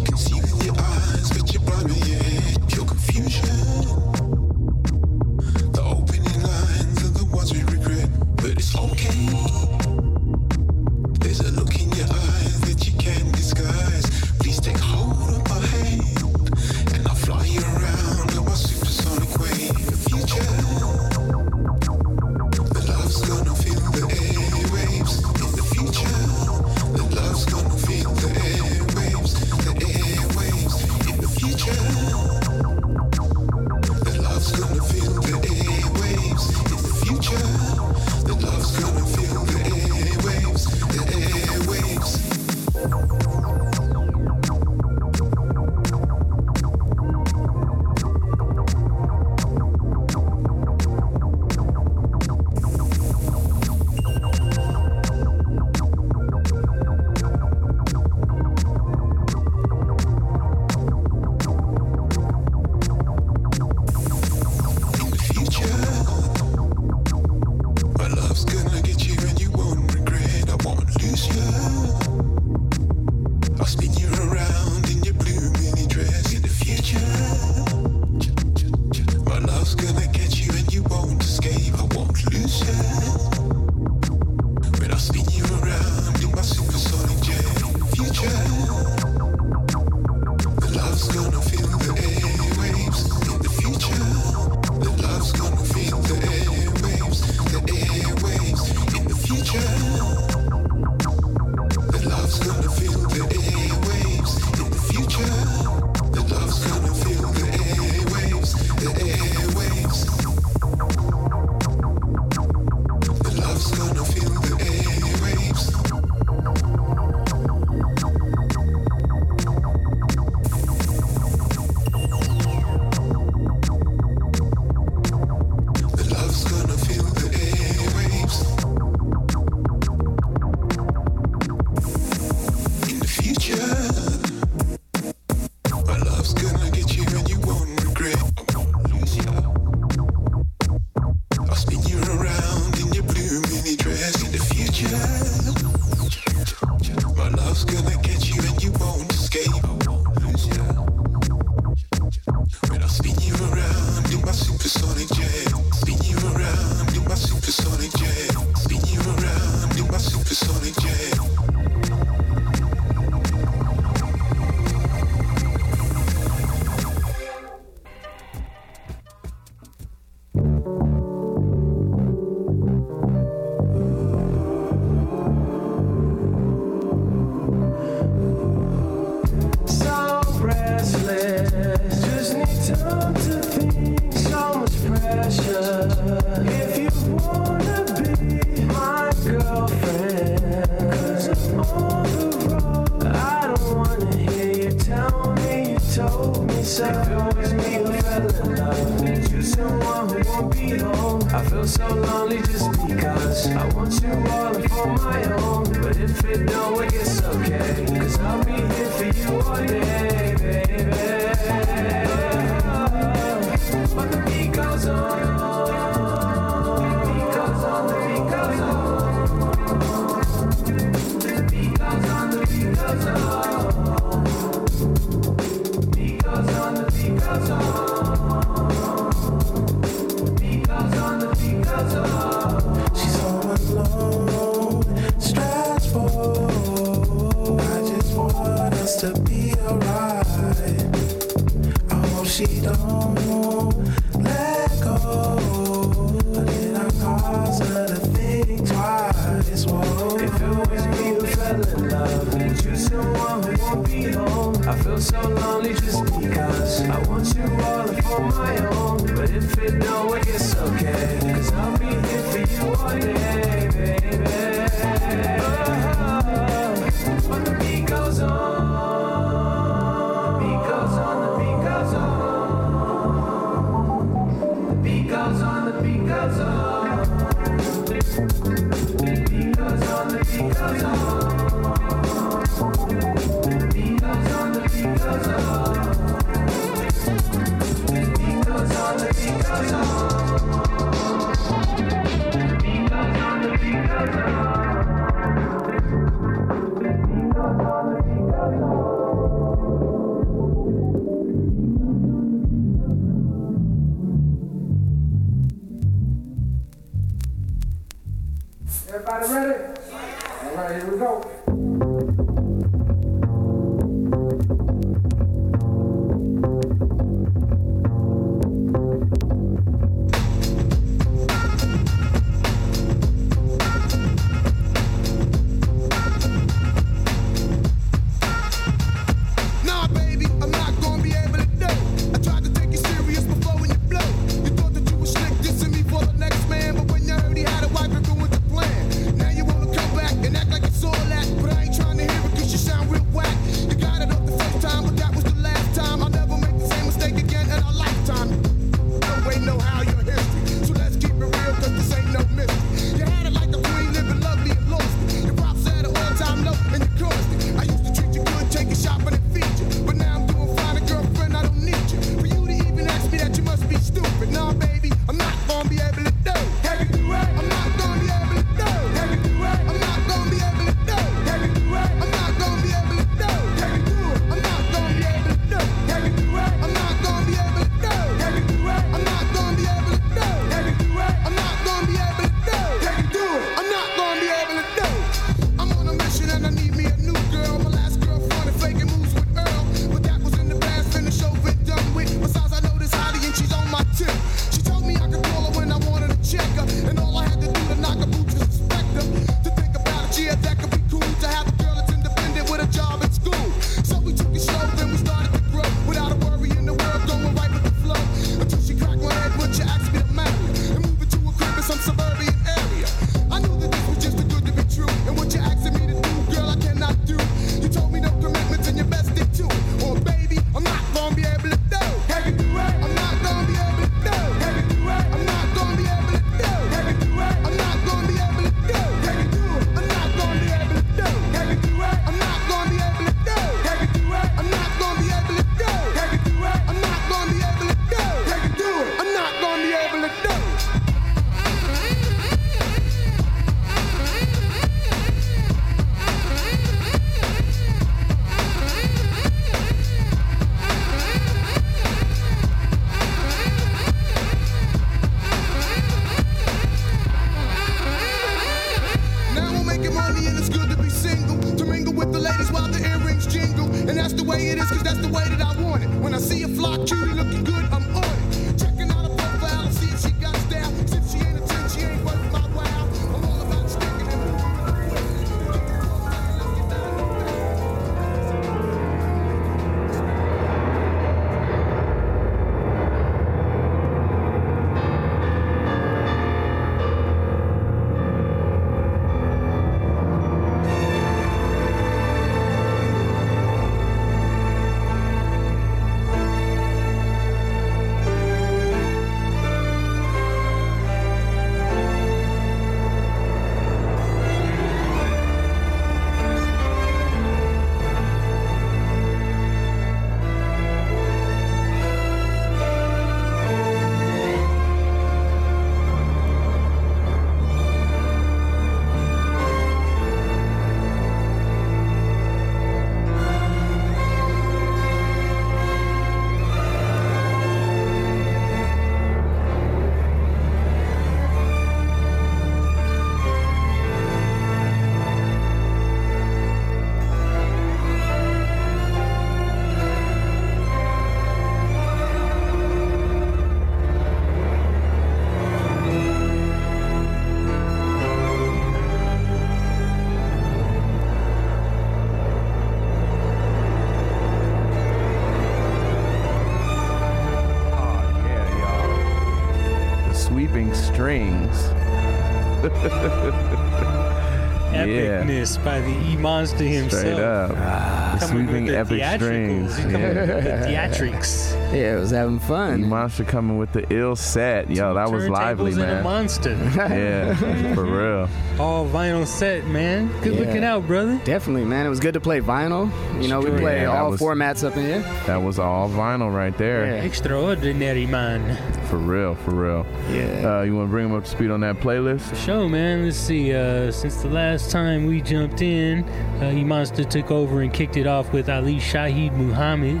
Yeah. 565.28 565.42
Epicness 565.42 565.64
by 565.64 565.80
the 565.80 565.90
E 566.10 566.16
Monster 566.16 566.64
himself. 566.64 567.00
Straight 567.02 567.18
up. 567.20 567.52
Ah, 567.56 568.18
with 568.20 568.30
sweeping 568.30 568.66
the 568.66 568.78
epic 568.78 569.00
theatricals. 569.00 569.72
strings. 569.72 569.76
He's 569.76 569.84
coming 569.92 570.14
with 570.14 570.26
the 570.44 570.50
theatrics. 570.66 571.59
Yeah, 571.72 571.96
it 571.96 572.00
was 572.00 572.10
having 572.10 572.40
fun. 572.40 572.88
Monster 572.88 573.22
coming 573.24 573.56
with 573.56 573.72
the 573.72 573.86
ill 573.94 574.16
set. 574.16 574.68
Yo, 574.70 574.94
that 574.94 575.10
was 575.10 575.28
lively, 575.28 575.70
Turntables 575.72 575.82
and 575.82 575.82
a 575.82 575.94
man. 575.94 576.02
monster. 576.02 576.50
yeah, 576.74 577.74
for 577.74 577.84
real. 577.84 578.28
All 578.58 578.86
vinyl 578.88 579.24
set, 579.26 579.64
man. 579.68 580.10
Good 580.20 580.34
Yeah. 580.34 580.40
looking 580.40 580.64
out, 580.64 580.86
brother. 580.88 581.20
Definitely, 581.24 581.64
man. 581.66 581.86
It 581.86 581.88
was 581.88 582.00
good 582.00 582.14
to 582.14 582.20
play 582.20 582.40
vinyl. 582.40 582.90
You 583.22 583.28
know, 583.28 583.40
we 583.40 583.50
play 583.50 583.82
Yeah, 583.82 584.00
all 584.02 584.10
was- 584.10 584.20
formats 584.20 584.66
up 584.66 584.76
in 584.76 584.84
here. 584.84 585.00
That 585.26 585.42
was 585.42 585.60
all 585.60 585.88
vinyl 585.88 586.34
right 586.34 586.56
there. 586.58 586.86
Extraordinary, 587.04 588.06
man. 588.06 588.56
For 588.86 588.96
real, 588.96 589.36
for 589.36 589.52
real. 589.52 589.86
Yeah. 590.10 590.58
Uh, 590.58 590.62
you 590.62 590.74
want 590.74 590.88
to 590.88 590.90
bring 590.90 591.06
them 591.08 591.16
up 591.16 591.24
to 591.24 591.30
speed 591.30 591.52
on 591.52 591.60
that 591.60 591.76
playlist? 591.76 592.34
Show, 592.44 592.68
man. 592.68 593.04
Let's 593.04 593.16
see. 593.16 593.54
Uh, 593.54 593.92
since 593.92 594.16
the 594.22 594.28
last 594.28 594.72
time 594.72 595.06
we 595.06 595.20
jumped 595.22 595.62
in, 595.62 596.02
uh, 596.42 596.50
E 596.52 596.64
Monster 596.64 597.04
took 597.04 597.30
over 597.30 597.60
and 597.60 597.72
kicked 597.72 597.96
it 597.96 598.08
off 598.08 598.32
with 598.32 598.48
Ali 598.48 598.78
Shaheed 598.78 599.32
Muhammad 599.36 600.00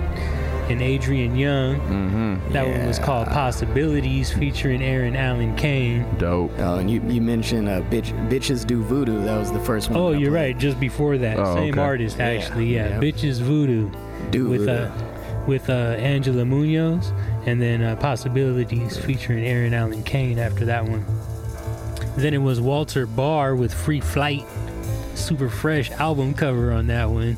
and 0.70 0.80
Adrian 0.82 1.36
Younge. 1.36 1.80
Mm-hmm. 1.82 2.52
That 2.52 2.66
one 2.66 2.86
was 2.86 2.98
called 2.98 3.28
Possibilities, 3.28 4.32
featuring 4.32 4.82
Aaron 4.82 5.16
Allen 5.16 5.54
Kane. 5.56 6.06
Dope. 6.18 6.52
Oh, 6.58 6.76
and 6.76 6.90
you, 6.90 7.00
you 7.08 7.20
mentioned 7.20 7.68
uh, 7.68 7.80
bitch, 7.82 8.12
Bitches 8.30 8.66
Do 8.66 8.82
Voodoo. 8.82 9.22
That 9.24 9.36
was 9.38 9.52
the 9.52 9.60
first 9.60 9.90
one. 9.90 9.98
Oh, 9.98 10.08
I 10.12 10.16
you're 10.16 10.30
played. 10.30 10.54
right. 10.54 10.58
Just 10.58 10.78
before 10.80 11.18
that, 11.18 11.38
Oh, 11.38 11.54
same 11.54 11.74
okay. 11.74 11.80
artist 11.80 12.18
Yeah, 12.18 12.24
actually. 12.26 12.74
Yeah, 12.74 12.88
yeah. 12.90 13.00
Bitches 13.00 13.40
Voodoo 13.40 13.90
Do 14.30 14.48
with 14.48 14.60
Voodoo. 14.60 14.72
uh 14.72 15.06
with 15.46 15.70
uh, 15.70 15.72
Angela 15.72 16.44
Munoz, 16.44 17.12
and 17.46 17.60
then 17.60 17.82
uh, 17.82 17.96
Possibilities 17.96 18.96
featuring 18.98 19.44
Aaron 19.44 19.72
Allen 19.72 20.02
Kane 20.04 20.38
after 20.38 20.66
that 20.66 20.84
one. 20.84 21.04
Then 22.16 22.34
it 22.34 22.38
was 22.42 22.60
Walter 22.60 23.06
Barr 23.06 23.56
with 23.56 23.72
Free 23.72 24.00
Flight, 24.00 24.44
super 25.14 25.48
fresh 25.48 25.90
album 25.92 26.34
cover 26.34 26.72
on 26.72 26.86
that 26.88 27.08
one. 27.08 27.36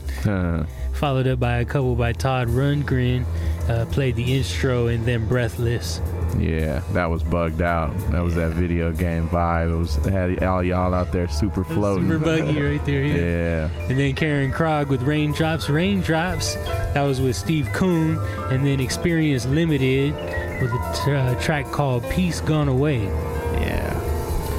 Followed 1.03 1.27
up 1.27 1.41
by 1.41 1.57
a 1.57 1.65
couple 1.65 1.97
by 1.97 2.13
Todd 2.13 2.47
Rundgren, 2.47 3.25
uh, 3.69 3.87
played 3.87 4.15
the 4.15 4.37
intro, 4.37 4.87
and 4.87 5.05
then 5.05 5.27
Breathless. 5.27 6.01
yeah, 6.39 6.81
that 6.93 7.07
was 7.11 7.25
bugged 7.25 7.61
out. 7.61 7.93
That 8.13 8.23
was 8.23 8.37
that 8.37 8.53
video 8.53 8.93
game 8.93 9.29
vibe. 9.29 9.73
It 9.73 9.77
was 9.77 9.97
it 10.07 10.13
had 10.13 10.45
all 10.45 10.63
y'all 10.63 10.95
out 10.95 11.11
there 11.11 11.27
super 11.27 11.65
floating. 11.65 12.09
Super 12.09 12.25
buggy 12.25 12.63
right 12.63 12.87
there, 12.87 13.03
yeah. 13.03 13.17
Yeah. 13.17 13.89
And 13.89 13.99
then 13.99 14.15
Karin 14.15 14.53
Krog 14.53 14.91
with 14.91 15.03
Raindrops, 15.03 15.69
Raindrops. 15.69 16.55
That 16.95 17.03
was 17.03 17.21
with 17.21 17.35
Steve 17.35 17.69
Kuhn. 17.73 18.17
And 18.53 18.65
then 18.65 18.79
Experience 18.79 19.45
Limited 19.47 20.15
with 20.63 20.71
a 20.71 21.17
uh, 21.17 21.41
track 21.43 21.67
called 21.73 22.09
Peace 22.11 22.41
Gone 22.41 22.69
Away. 22.69 23.09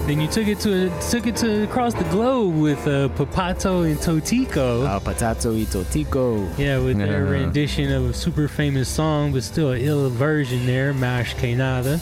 Then 0.06 0.20
you 0.20 0.28
took 0.28 0.48
it 0.48 0.60
to 0.62 0.90
took 1.10 1.28
it 1.28 1.36
to 1.38 1.64
across 1.64 1.94
the 1.94 2.04
globe 2.06 2.56
with 2.56 2.86
uh, 2.88 3.08
Papato 3.16 3.86
and 3.90 3.98
Totico. 3.98 4.86
Uh, 4.86 5.00
Patato 5.00 5.54
y 5.56 5.64
Totico. 5.64 6.46
Yeah, 6.58 6.80
with 6.80 6.98
their 6.98 7.24
Yeah. 7.26 7.32
rendition 7.32 7.90
of 7.92 8.10
a 8.10 8.14
super 8.14 8.50
famous 8.50 8.90
song, 8.90 9.32
but 9.32 9.44
still 9.44 9.72
an 9.72 9.80
ill 9.82 10.10
version 10.10 10.66
there, 10.66 10.94
Mash 10.94 11.36
Que 11.36 11.56
Nada. 11.56 12.02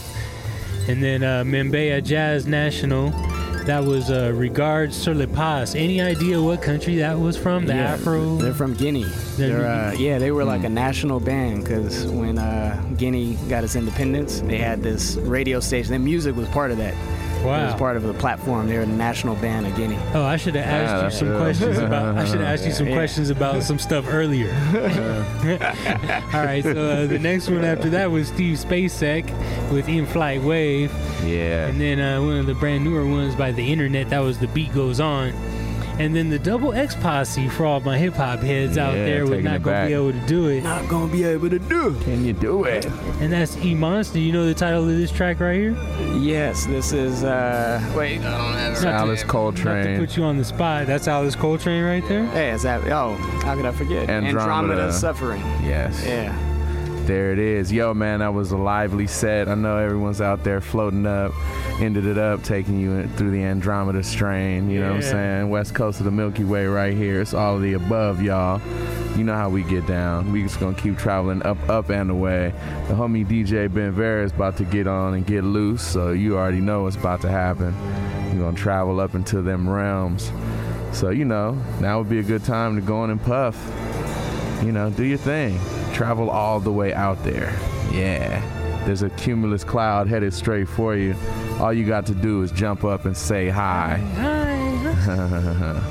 And 0.87 1.01
then 1.03 1.23
uh, 1.23 1.43
Bembeya 1.43 2.03
Jazz 2.03 2.47
National, 2.47 3.11
that 3.67 3.83
was 3.85 4.09
uh, 4.09 4.31
Regards 4.33 4.95
sur 4.97 5.13
le 5.13 5.27
Pas. 5.27 5.75
Any 5.75 6.01
idea 6.01 6.41
what 6.41 6.63
country 6.63 6.95
that 6.97 7.19
was 7.19 7.37
from? 7.37 7.67
The 7.67 7.75
Yeah, 7.75 7.93
Afro? 7.93 8.37
They're 8.37 8.55
from 8.55 8.73
Guinea. 8.73 9.03
They're- 9.37 9.59
They're, 9.59 9.67
uh, 9.67 9.91
yeah, 9.93 10.17
they 10.17 10.31
were 10.31 10.43
like 10.43 10.63
a 10.63 10.69
national 10.69 11.19
band 11.19 11.65
because 11.65 12.07
when 12.07 12.39
uh, 12.39 12.81
Guinea 12.97 13.37
got 13.47 13.63
its 13.63 13.75
independence, 13.75 14.41
they 14.41 14.57
had 14.57 14.81
this 14.81 15.17
radio 15.17 15.59
station. 15.59 15.91
Their 15.91 15.99
music 15.99 16.35
was 16.35 16.47
part 16.49 16.71
of 16.71 16.77
that. 16.79 16.95
It 17.41 17.45
Wow. 17.45 17.65
was 17.65 17.73
part 17.75 17.97
of 17.97 18.03
the 18.03 18.13
platform. 18.13 18.67
They 18.67 18.77
were 18.77 18.85
the 18.85 18.91
national 18.91 19.35
band 19.35 19.65
of 19.65 19.75
Guinea. 19.75 19.97
Oh, 20.13 20.23
I 20.23 20.37
should 20.37 20.53
have 20.55 20.65
asked 20.65 21.01
that's 21.01 21.15
you 21.15 21.19
some 21.19 21.27
good. 21.29 21.41
questions 21.41 21.77
about. 21.79 22.17
I 22.17 22.25
should 22.25 22.39
have 22.39 22.47
asked 22.53 22.65
you 22.65 22.71
some 22.71 22.87
Yeah. 22.87 22.93
questions 22.95 23.29
about 23.31 23.63
some 23.63 23.79
stuff 23.79 24.05
earlier. 24.07 24.49
All 26.33 26.45
right, 26.45 26.63
so 26.63 26.71
uh, 26.71 27.05
the 27.07 27.19
next 27.19 27.49
one 27.49 27.63
after 27.65 27.89
that 27.89 28.11
was 28.11 28.27
Steve 28.27 28.57
Spacek 28.57 29.25
with 29.71 29.89
In 29.89 30.05
Flight 30.05 30.41
Wave. 30.43 30.91
Yeah. 31.25 31.67
And 31.67 31.81
then 31.81 31.99
uh, 31.99 32.21
one 32.21 32.37
of 32.37 32.45
the 32.45 32.53
brand 32.55 32.83
newer 32.83 33.05
ones 33.05 33.35
by 33.35 33.51
the 33.51 33.71
internet, 33.71 34.09
that 34.09 34.19
was 34.19 34.37
The 34.37 34.47
Beat 34.47 34.73
Goes 34.73 34.99
On. 34.99 35.33
And 35.99 36.15
then 36.15 36.29
the 36.29 36.39
Double 36.39 36.73
X 36.73 36.95
Posse 36.95 37.47
for 37.49 37.65
all 37.65 37.79
my 37.81 37.97
hip 37.97 38.13
hop 38.15 38.39
heads 38.39 38.77
out 38.77 38.95
Yeah, 38.95 39.05
there 39.05 39.25
would 39.27 39.43
not 39.43 39.55
it 39.57 39.63
gonna 39.63 39.85
be 39.87 39.93
able 39.93 40.11
to 40.13 40.19
do 40.27 40.47
it. 40.47 40.63
Not 40.63 40.87
gonna 40.87 41.11
be 41.11 41.23
able 41.23 41.49
to 41.49 41.59
do. 41.59 41.93
Can 42.03 42.25
you 42.25 42.33
do 42.33 42.63
it? 42.63 42.85
And 43.19 43.31
that's 43.31 43.55
E 43.57 43.75
Monster. 43.75 44.17
You 44.19 44.31
know 44.31 44.45
the 44.45 44.53
title 44.55 44.83
of 44.83 44.89
this 44.89 45.11
track 45.11 45.39
right 45.39 45.55
here? 45.55 45.77
Yes, 46.17 46.65
this 46.65 46.91
is. 46.93 47.23
uh 47.23 47.79
Wait, 47.95 48.19
I 48.21 48.23
don't 48.37 48.53
have 48.53 48.71
it. 48.73 48.75
Not 48.75 48.81
to- 48.81 48.87
Alice 48.89 49.19
Not 49.21 49.27
to 49.27 49.31
Coltrane. 49.31 49.99
put 49.99 50.17
you 50.17 50.23
on 50.23 50.37
the 50.37 50.45
spot. 50.45 50.87
That's 50.87 51.07
Alice 51.07 51.35
Coltrane 51.35 51.83
right 51.83 52.07
there. 52.07 52.25
Hey, 52.27 52.49
is 52.51 52.63
that? 52.63 52.81
Oh, 52.91 53.13
how 53.43 53.55
could 53.55 53.65
I 53.65 53.71
forget? 53.71 54.09
Andromeda. 54.09 54.91
Suffering. 54.91 55.41
Yes. 55.63 56.03
Yeah. 56.05 56.35
There 57.11 57.33
it 57.33 57.39
is. 57.39 57.73
Yo, 57.73 57.93
man, 57.93 58.19
that 58.19 58.33
was 58.33 58.53
a 58.53 58.57
lively 58.57 59.05
set. 59.05 59.49
I 59.49 59.55
know 59.55 59.75
everyone's 59.75 60.21
out 60.21 60.45
there 60.45 60.61
floating 60.61 61.05
up, 61.05 61.33
ended 61.81 62.05
it 62.05 62.17
up, 62.17 62.41
taking 62.41 62.79
you 62.79 63.05
through 63.17 63.31
the 63.31 63.43
Andromeda 63.43 64.01
strain. 64.01 64.69
You 64.69 64.79
know 64.79 64.91
what 64.91 64.95
I'm 64.95 65.01
saying? 65.01 65.49
West 65.49 65.75
coast 65.75 65.99
of 65.99 66.05
the 66.05 66.11
Milky 66.11 66.45
Way 66.45 66.67
right 66.67 66.95
here. 66.95 67.19
It's 67.19 67.33
all 67.33 67.57
of 67.57 67.63
the 67.63 67.73
above, 67.73 68.21
y'all. 68.21 68.61
You 69.17 69.25
know 69.25 69.35
how 69.35 69.49
we 69.49 69.63
get 69.63 69.85
down. 69.85 70.31
We 70.31 70.43
just 70.43 70.61
gonna 70.61 70.73
keep 70.73 70.97
traveling 70.97 71.43
up, 71.43 71.57
up 71.67 71.89
and 71.89 72.09
away. 72.09 72.53
The 72.87 72.93
homie 72.93 73.27
DJ 73.27 73.67
Ben 73.67 73.91
Vera 73.91 74.23
is 74.23 74.31
about 74.31 74.55
to 74.57 74.63
get 74.63 74.87
on 74.87 75.13
and 75.13 75.27
get 75.27 75.43
loose, 75.43 75.81
so 75.81 76.13
you 76.13 76.37
already 76.37 76.61
know 76.61 76.83
what's 76.83 76.95
about 76.95 77.19
to 77.23 77.29
happen. 77.29 77.75
You're 78.33 78.45
gonna 78.45 78.55
travel 78.55 79.01
up 79.01 79.15
into 79.15 79.41
them 79.41 79.69
realms. 79.69 80.31
So 80.93 81.09
you 81.09 81.25
know, 81.25 81.61
now 81.81 81.97
would 81.97 82.09
be 82.09 82.19
a 82.19 82.23
good 82.23 82.45
time 82.45 82.75
to 82.75 82.81
go 82.81 82.99
on 82.99 83.09
and 83.09 83.21
puff 83.21 83.57
you 84.63 84.71
know, 84.71 84.89
do 84.89 85.03
your 85.03 85.17
thing. 85.17 85.59
Travel 85.93 86.29
all 86.29 86.59
the 86.59 86.71
way 86.71 86.93
out 86.93 87.23
there. 87.23 87.57
Yeah. 87.91 88.41
There's 88.85 89.03
a 89.03 89.09
cumulus 89.11 89.63
cloud 89.63 90.07
headed 90.07 90.33
straight 90.33 90.67
for 90.67 90.95
you. 90.95 91.15
All 91.59 91.71
you 91.71 91.85
got 91.85 92.05
to 92.07 92.15
do 92.15 92.41
is 92.41 92.51
jump 92.51 92.83
up 92.83 93.05
and 93.05 93.15
say 93.15 93.49
hi. 93.49 93.97
Hi. 94.15 95.81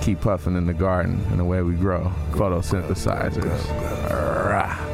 Keep 0.02 0.20
puffing 0.20 0.56
in 0.56 0.66
the 0.66 0.74
garden 0.74 1.24
and 1.30 1.38
the 1.38 1.44
way 1.44 1.62
we 1.62 1.74
grow. 1.74 2.12
Photosynthesizers. 2.32 4.87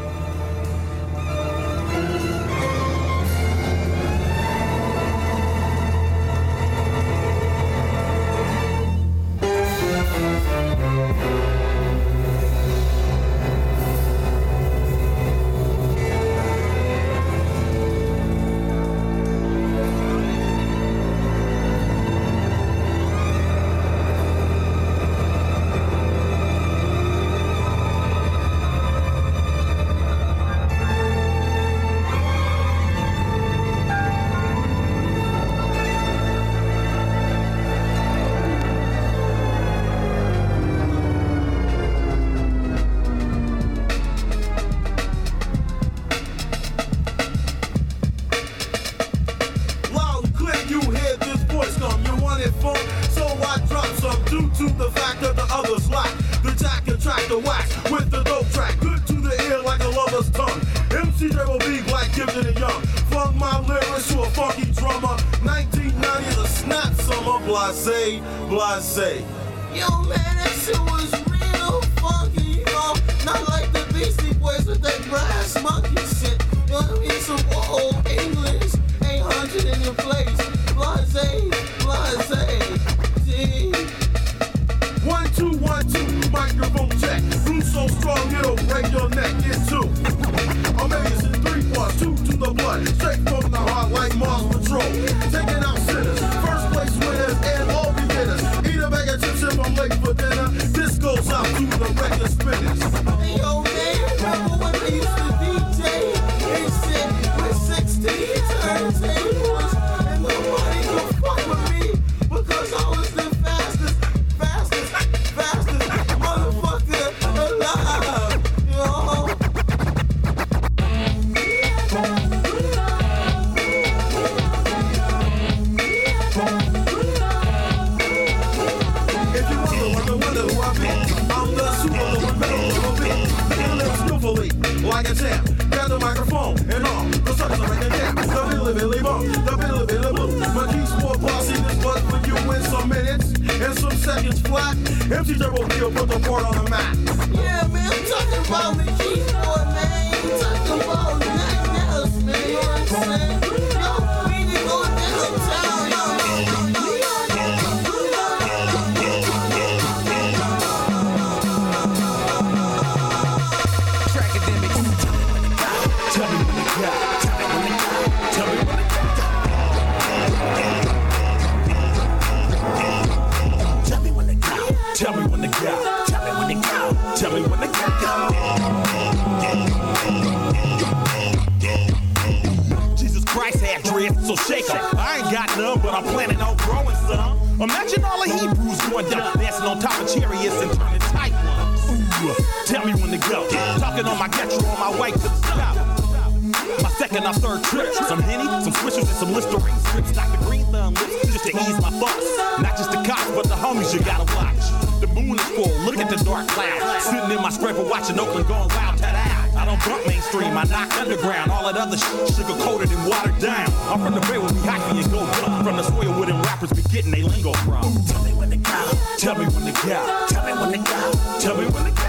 front 209.85 210.07
mainstream. 210.07 210.57
I 210.57 210.65
knock 210.65 210.97
underground. 210.97 211.51
All 211.53 211.65
that 211.69 211.77
other 211.77 211.99
shit, 211.99 212.29
sugar 212.33 212.57
coated 212.65 212.91
and 212.91 213.07
watered 213.07 213.39
down. 213.39 213.69
I'm 213.93 214.01
from 214.01 214.15
the 214.15 214.21
bay 214.25 214.39
where 214.41 214.49
we 214.49 214.61
hyphy 214.65 215.05
and 215.05 215.13
go 215.13 215.21
dumb. 215.41 215.65
From 215.65 215.77
the 215.77 215.85
soil 215.85 216.13
where 216.19 216.27
them 216.27 216.41
rappers 216.43 216.73
be 216.73 216.83
getting 216.89 217.13
they 217.13 217.23
lingo 217.23 217.53
from. 217.69 217.85
Tell 218.09 218.25
me 218.25 218.33
when 218.33 218.51
to 218.51 218.57
go. 218.57 218.81
Tell 219.19 219.37
me 219.37 219.45
when 219.45 219.65
to 219.69 219.73
go. 219.85 220.01
Tell 220.33 220.45
me 220.47 220.53
when 220.57 220.73
to 220.73 220.79
go. 220.81 220.99
Tell 221.41 221.57
me 221.57 221.67
when 221.69 221.85
to 221.85 221.93
go. 221.93 222.05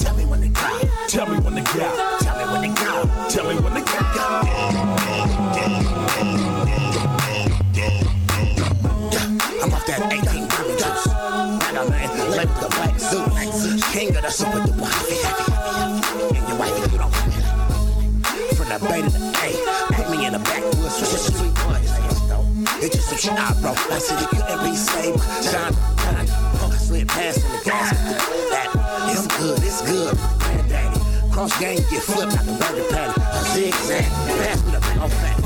Tell 0.00 0.14
me 0.16 0.24
when 0.26 0.40
to 0.42 0.48
go. 0.48 0.66
Tell 1.08 1.26
me 1.26 1.38
when 1.38 1.54
to 1.54 1.62
go. 1.62 2.18
Tell 2.20 2.36
me 2.38 2.44
when 2.52 2.62
to 2.62 2.70
go. 2.82 2.92
Tell 3.30 3.46
me 3.48 3.54
when 3.60 3.74
to 3.74 3.79
go. 3.79 3.79
play 12.46 12.60
the 12.60 12.68
black 12.68 12.98
zoo. 12.98 13.24
King 13.92 14.16
of 14.16 14.22
the 14.22 14.30
super 14.30 14.58
duper 14.60 14.86
happy, 14.86 15.16
happy. 15.22 16.36
And 16.36 16.48
your 16.48 16.58
wife, 16.58 16.92
you 16.92 16.98
don't 16.98 17.12
want. 17.12 17.34
From 18.56 18.68
the 18.68 18.78
bay 18.88 19.02
to 19.02 19.10
the 19.10 19.20
A, 19.44 19.94
put 19.94 20.10
me 20.10 20.26
in 20.26 20.32
the 20.32 20.38
backwoods 20.38 20.98
for 20.98 21.06
just 21.06 21.36
sweet 21.36 21.56
one. 21.66 21.82
It's 22.82 22.96
just 22.96 23.12
a 23.12 23.16
shot, 23.16 23.60
bro. 23.60 23.72
I 23.72 23.98
said 23.98 24.22
it 24.22 24.28
couldn't 24.28 24.64
be 24.64 24.76
saved. 24.76 25.20
John, 25.52 25.72
John, 26.00 26.26
punk 26.58 26.74
slid 26.74 27.08
past 27.08 27.44
in 27.44 27.52
the 27.52 27.60
gas. 27.64 27.90
That 28.52 28.68
it's 29.12 29.26
good, 29.36 29.60
it's 29.62 29.82
good. 29.82 30.16
Granddaddy, 30.38 31.00
cross 31.30 31.58
game 31.60 31.80
get 31.90 32.02
flipped 32.02 32.36
out 32.36 32.44
the 32.46 32.52
burger 32.52 32.88
patty. 32.88 33.20
A 33.20 33.40
zigzag, 33.52 34.04
pass 34.40 34.64
me 34.64 34.72
the 34.72 34.80
big 34.80 34.98
old 35.02 35.12
fat. 35.12 35.36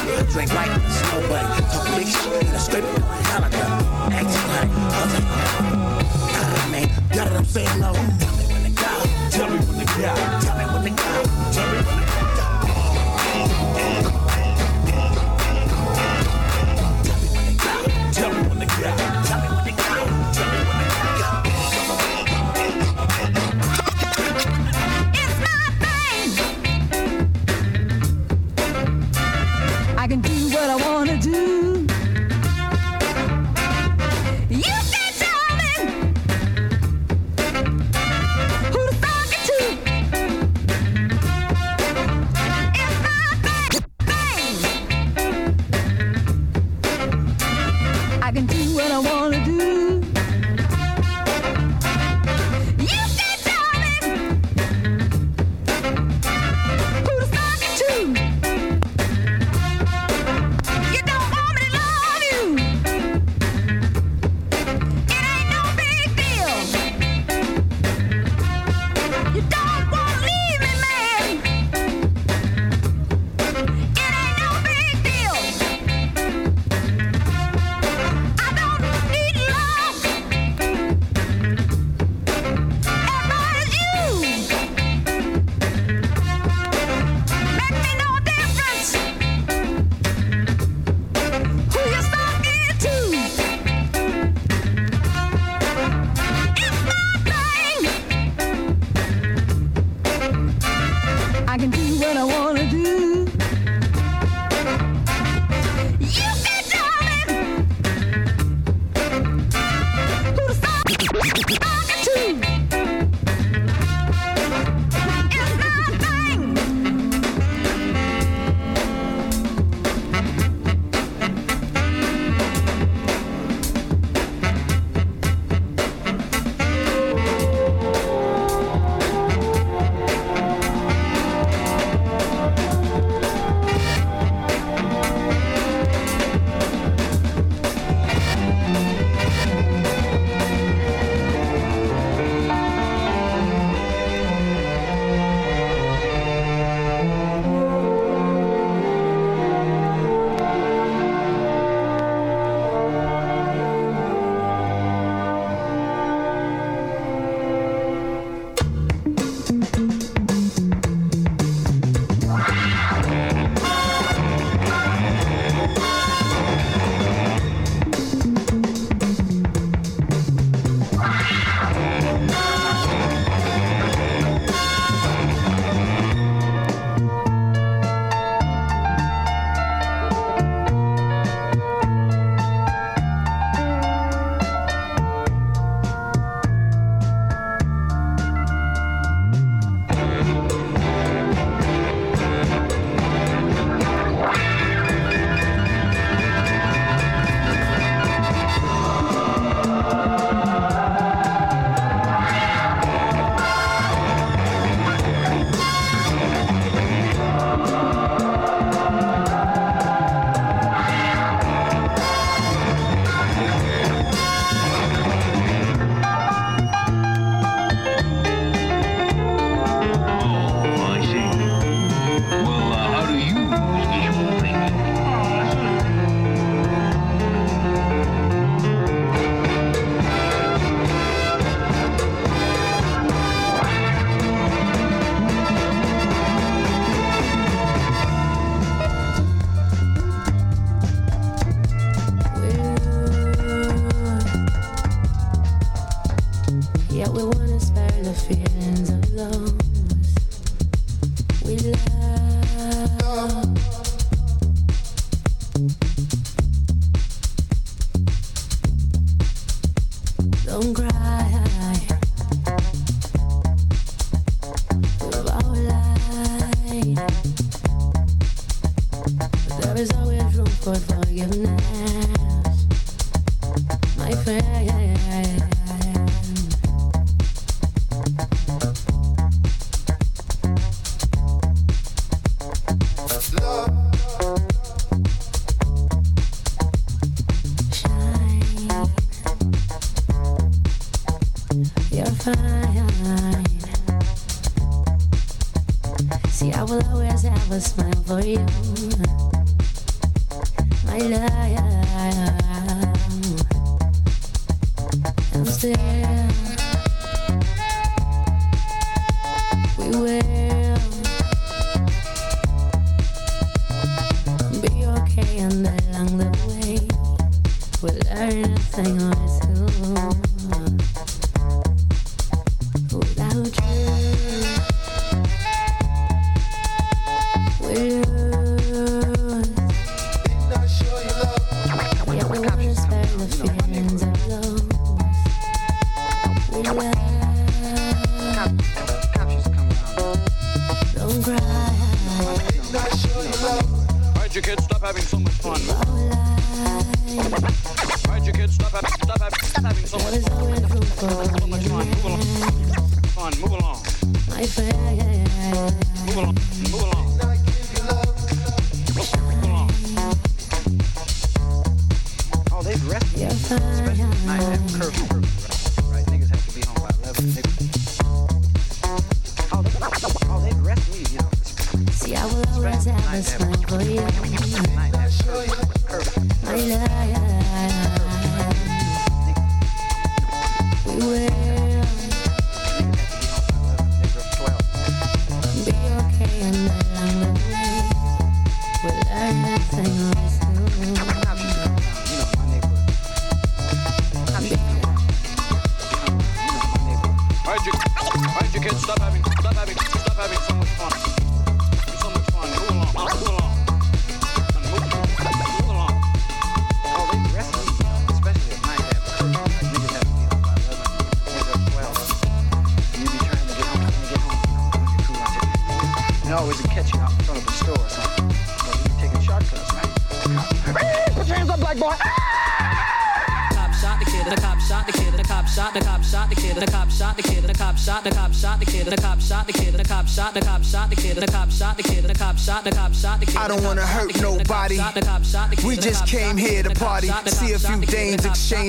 I 0.00 0.22
drink 0.32 0.50
white, 0.52 0.72
snow 0.88 1.20
bunny, 1.28 1.60
talk 1.68 1.86
big 1.96 2.08
shit, 2.08 2.48
in 2.48 2.54
a 2.54 2.58
scrape 2.58 2.84
it 2.84 3.02
on 3.02 3.44
a 3.44 3.50
calendar. 3.50 3.66
Action 4.10 4.44
like, 4.48 4.70
I'm 4.70 5.84
like, 5.84 5.89
got 7.24 7.32
it, 7.32 7.36
I'm 7.36 7.44
saying 7.44 7.80
now. 7.80 7.92
Tell 9.30 9.50
me 9.50 9.58
when 9.58 9.78
to 9.78 9.84
get 9.84 10.18
out. 10.18 10.42
Tell 10.42 10.58
me 10.58 10.64
when 10.72 10.96
to 10.96 11.02
go. 11.02 11.09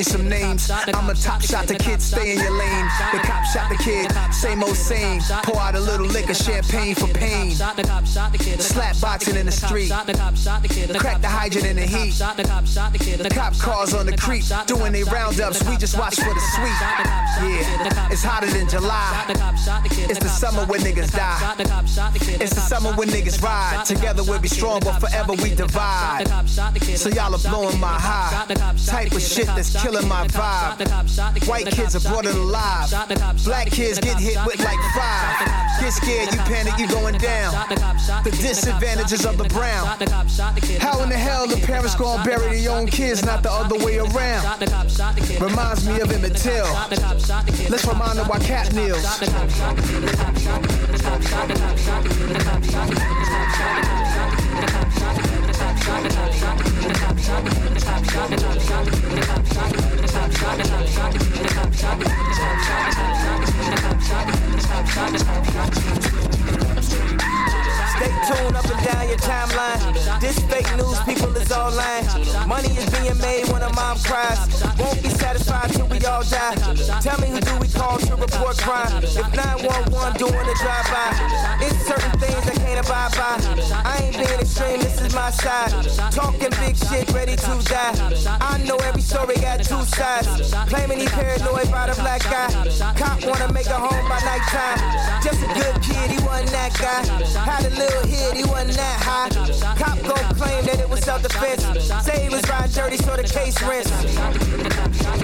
Some 0.03 0.27
names. 0.27 0.69
I'm 0.71 1.09
a 1.09 1.13
top 1.13 1.41
shot 1.41 1.67
the 1.67 1.75
kids 1.75 2.05
stay 2.05 2.33
in 2.33 2.39
your 2.39 2.50
same 4.41 4.63
old 4.63 4.76
same. 4.76 5.22
Pour 5.43 5.59
out 5.61 5.76
a 5.76 5.80
little 5.80 6.07
liquor, 6.07 6.34
champagne 6.34 6.95
for 6.95 7.07
pain. 7.07 7.51
Slap 7.51 8.99
boxing 8.99 9.35
in 9.35 9.45
the 9.45 9.51
street, 9.51 9.91
crack 10.97 11.22
the 11.22 11.27
hydrant 11.27 11.68
in 11.68 11.76
the 11.76 11.85
heat. 11.85 12.18
Cop 13.34 13.53
cars 13.59 13.93
on 13.93 14.05
the 14.07 14.18
creek, 14.18 14.43
doing 14.65 14.93
they 14.93 15.03
roundups. 15.03 15.63
We 15.69 15.77
just 15.77 15.97
watch 15.97 16.15
for 16.15 16.34
the 16.34 16.39
sweet. 16.55 16.80
Yeah, 17.41 18.11
it's 18.11 18.23
hotter 18.23 18.47
than 18.47 18.68
July. 18.68 19.26
It's 20.09 20.19
the 20.19 20.30
summer 20.30 20.65
when 20.65 20.81
niggas 20.81 21.11
die. 21.15 21.55
It's 22.41 22.55
the 22.55 22.61
summer 22.61 22.93
when 22.93 23.09
niggas 23.09 23.41
ride. 23.43 23.85
Together 23.85 24.23
we'll 24.23 24.39
be 24.39 24.47
strong, 24.47 24.80
but 24.80 24.99
forever 24.99 25.34
we 25.34 25.53
divide. 25.53 26.26
So 26.95 27.09
y'all 27.09 27.35
are 27.35 27.49
blowing 27.49 27.80
my 27.80 27.93
high. 27.93 28.45
Type 28.88 29.11
of 29.11 29.22
shit 29.22 29.45
that's 29.47 29.80
killing 29.81 30.07
my 30.07 30.26
vibe. 30.27 31.47
White 31.47 31.68
kids 31.68 31.95
are 31.95 32.09
brought 32.09 32.26
alive. 32.26 32.89
Black 33.45 33.68
kids 33.69 33.99
get 33.99 34.19
hit 34.19 34.30
with 34.45 34.59
like 34.63 34.79
five. 34.95 35.61
Get 35.79 35.93
scared, 35.93 36.33
you 36.33 36.39
panic, 36.41 36.77
you 36.77 36.87
going 36.87 37.17
down. 37.17 37.53
The 38.23 38.31
disadvantages 38.31 39.25
of 39.25 39.37
the 39.37 39.45
brown. 39.45 39.85
How 40.79 41.01
in 41.03 41.09
the 41.09 41.17
hell 41.17 41.47
the 41.47 41.57
parents 41.65 41.95
gonna 41.95 42.23
bury 42.23 42.61
their 42.61 42.71
own 42.71 42.87
kids, 42.87 43.25
not 43.25 43.43
the 43.43 43.51
other 43.51 43.77
way 43.83 43.97
around? 43.97 44.45
Reminds 45.41 45.87
me 45.87 45.99
of 45.99 46.11
Emmett 46.11 46.35
Till. 46.35 46.65
Let's 47.69 47.85
remind 47.85 48.19
them 48.19 48.27
why 48.27 48.39
Kap 48.39 48.71
kneels. 48.73 49.05
Stay 56.01 56.17
tuned 68.27 68.55
up 68.55 68.65
and 68.65 68.85
down 68.85 68.90
your 69.11 69.19
timeline. 69.19 69.81
This 70.21 70.39
fake 70.47 70.71
news, 70.77 70.97
people 71.03 71.35
is 71.35 71.51
all 71.51 71.71
lying. 71.71 72.07
Money 72.47 72.71
is 72.79 72.88
being 72.95 73.17
made 73.19 73.45
when 73.51 73.61
a 73.61 73.71
mom 73.73 73.99
cries. 73.99 74.39
Won't 74.79 75.03
be 75.03 75.09
satisfied 75.09 75.71
till 75.73 75.88
we 75.88 75.99
all 76.05 76.23
die. 76.23 76.55
Tell 77.03 77.19
me 77.19 77.27
who 77.27 77.41
do 77.41 77.53
we 77.59 77.67
call 77.67 77.99
to 77.99 78.15
report 78.15 78.57
crime? 78.59 79.03
If 79.03 79.27
911 79.35 80.15
doing 80.15 80.47
a 80.47 80.55
drive-by, 80.63 81.11
it's 81.59 81.75
certain 81.83 82.15
things 82.19 82.43
I 82.47 82.55
can't 82.55 82.79
abide 82.79 83.11
by. 83.19 83.35
I 83.83 83.99
ain't 84.03 84.15
being 84.15 84.39
extreme, 84.39 84.79
this 84.79 85.01
is 85.01 85.13
my 85.13 85.29
side. 85.29 85.71
Talking 86.11 86.51
big 86.63 86.77
shit, 86.77 87.11
ready 87.11 87.35
to 87.35 87.53
die. 87.67 87.95
I 88.39 88.63
know 88.63 88.77
every 88.88 89.01
story 89.01 89.35
got 89.35 89.59
two 89.59 89.83
sides. 89.91 90.55
Claiming 90.71 90.99
he 90.99 91.07
paranoid 91.07 91.69
by 91.69 91.91
the 91.91 91.99
black 91.99 92.23
guy. 92.23 92.47
Cop 92.95 93.19
wanna 93.25 93.51
make 93.51 93.67
a 93.67 93.75
home 93.75 94.07
by 94.07 94.19
nighttime. 94.23 94.79
Just 95.21 95.43
a 95.43 95.47
good 95.51 95.75
kid, 95.83 96.07
he 96.15 96.19
wasn't 96.23 96.51
that 96.51 96.71
guy. 96.79 97.03
Had 97.43 97.65
a 97.65 97.75
little 97.75 98.07
hit, 98.07 98.38
he 98.38 98.43
wasn't 98.45 98.77
that 98.77 99.00
high. 99.01 99.29
Cop 99.75 99.97
go 100.03 100.13
claim 100.35 100.65
that 100.65 100.79
it 100.79 100.89
was 100.89 101.01
self 101.01 101.21
defense. 101.23 101.63
Say 102.05 102.23
he 102.23 102.29
was 102.29 102.47
riding 102.49 102.71
dirty, 102.71 102.97
so 102.97 103.15
the 103.15 103.23
case 103.23 103.61
rents. 103.61 103.91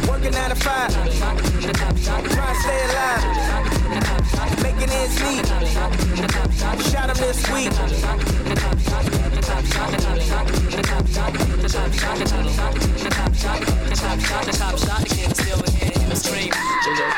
Working 0.08 0.32
nine 0.32 0.50
to 0.50 0.56
five. 0.56 0.92
Trying 0.92 2.54
to 2.54 2.62
stay 2.62 2.80
alive. 2.90 3.24
Making 4.64 4.90
ends 4.90 5.18
meet. 5.24 5.46
Shot 6.90 7.10
him 7.10 7.18
this 7.18 7.40
week. 7.52 7.72
Top 9.42 9.64
shot, 9.66 9.92
the 15.02 15.10
kid 15.10 15.36
still 15.36 15.62
in 15.64 15.72
him 15.72 16.10
and 16.10 16.18
scream. 16.18 16.52
Two, 16.84 16.96
two, 16.96 17.10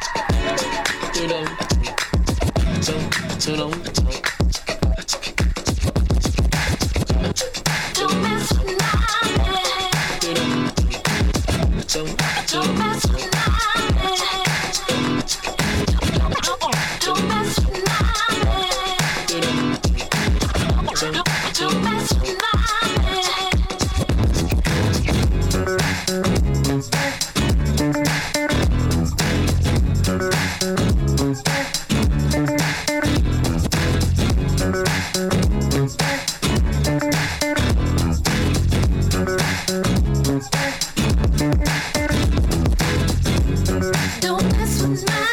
two, 0.00 0.14
two, 0.14 0.32
two, 0.44 0.78
two, 1.12 1.28
two, 1.28 1.38
two, 1.38 1.70
two, 3.40 3.68
two, 3.70 4.10
two, 4.10 4.33
don't, 11.94 12.20
I 12.20 12.44
don't. 12.46 12.83
comes. 45.02 45.23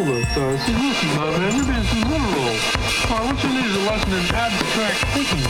minimalist. 0.00 0.36
Uh, 0.36 0.58
Suzuki, 0.58 1.06
my 1.16 1.30
man, 1.38 1.56
you're 1.56 1.66
being 1.66 1.84
too 1.86 2.02
literal. 2.08 2.56
I 3.10 3.22
want 3.24 3.42
you 3.42 3.50
need 3.50 3.66
is 3.66 3.76
a 3.76 3.80
lesson 3.80 4.12
in 4.12 4.24
abstract 4.34 4.98
thinking. 5.14 5.44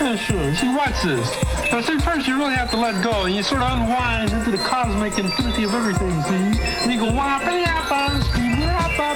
Yeah, 0.00 0.16
sure. 0.16 0.54
See, 0.54 0.68
watch 0.68 1.02
this. 1.02 1.72
Now, 1.72 1.80
see, 1.80 1.98
first 1.98 2.26
you 2.26 2.36
really 2.36 2.54
have 2.54 2.70
to 2.70 2.76
let 2.76 3.02
go, 3.02 3.24
and 3.24 3.34
you 3.34 3.42
sort 3.42 3.62
of 3.62 3.78
unwind 3.78 4.32
into 4.32 4.50
the 4.50 4.58
cosmic 4.58 5.18
infinity 5.18 5.64
of 5.64 5.74
everything, 5.74 6.22
see? 6.22 6.60
And 6.82 6.92
you 6.92 7.00
go, 7.00 7.12
wah, 7.12 7.38
bee, 7.38 7.64
da, 7.64 7.88
ba, 7.88 8.20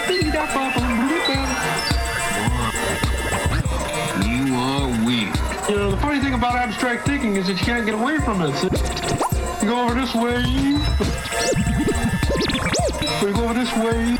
bee, 0.08 0.30
da, 0.30 0.46
ba, 0.54 0.72
You 4.26 4.54
are 4.54 4.88
weak. 5.06 5.34
You 5.68 5.76
know, 5.76 5.90
the 5.90 5.98
funny 5.98 6.20
thing 6.20 6.34
about 6.34 6.54
abstract 6.54 7.06
thinking 7.06 7.36
is 7.36 7.46
that 7.46 7.58
you 7.58 7.64
can't 7.64 7.84
get 7.84 7.94
away 7.94 8.18
from 8.18 8.40
it. 8.42 8.54
See? 8.56 8.68
You 9.62 9.72
go 9.72 9.84
over 9.84 9.94
this 9.94 10.14
way 10.14 11.97
or 13.22 13.28
you 13.28 13.34
go 13.34 13.44
over 13.44 13.54
this 13.54 13.72
way, 13.76 14.16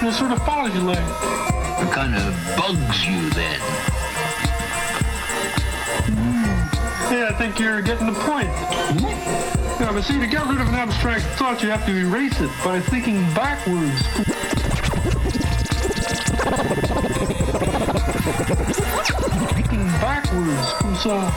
and 0.00 0.08
it 0.08 0.14
sort 0.14 0.32
of 0.32 0.38
follows 0.44 0.74
you 0.74 0.80
like. 0.80 0.98
It 0.98 1.90
kind 1.92 2.14
of 2.14 2.34
bugs 2.56 3.06
you 3.06 3.30
then. 3.30 3.60
Yeah, 7.10 7.28
I 7.30 7.34
think 7.38 7.58
you're 7.60 7.82
getting 7.82 8.06
the 8.06 8.18
point. 8.20 8.48
Hmm? 8.48 9.82
Yeah, 9.82 9.92
but 9.92 10.02
see, 10.02 10.18
to 10.18 10.26
get 10.26 10.46
rid 10.46 10.60
of 10.60 10.68
an 10.68 10.74
abstract 10.74 11.24
thought, 11.38 11.62
you 11.62 11.70
have 11.70 11.84
to 11.86 11.92
erase 11.92 12.40
it 12.40 12.50
by 12.64 12.80
thinking 12.80 13.22
backwards. 13.34 14.02
Thinking 19.54 19.86
backwards. 20.00 21.02
So, 21.02 21.30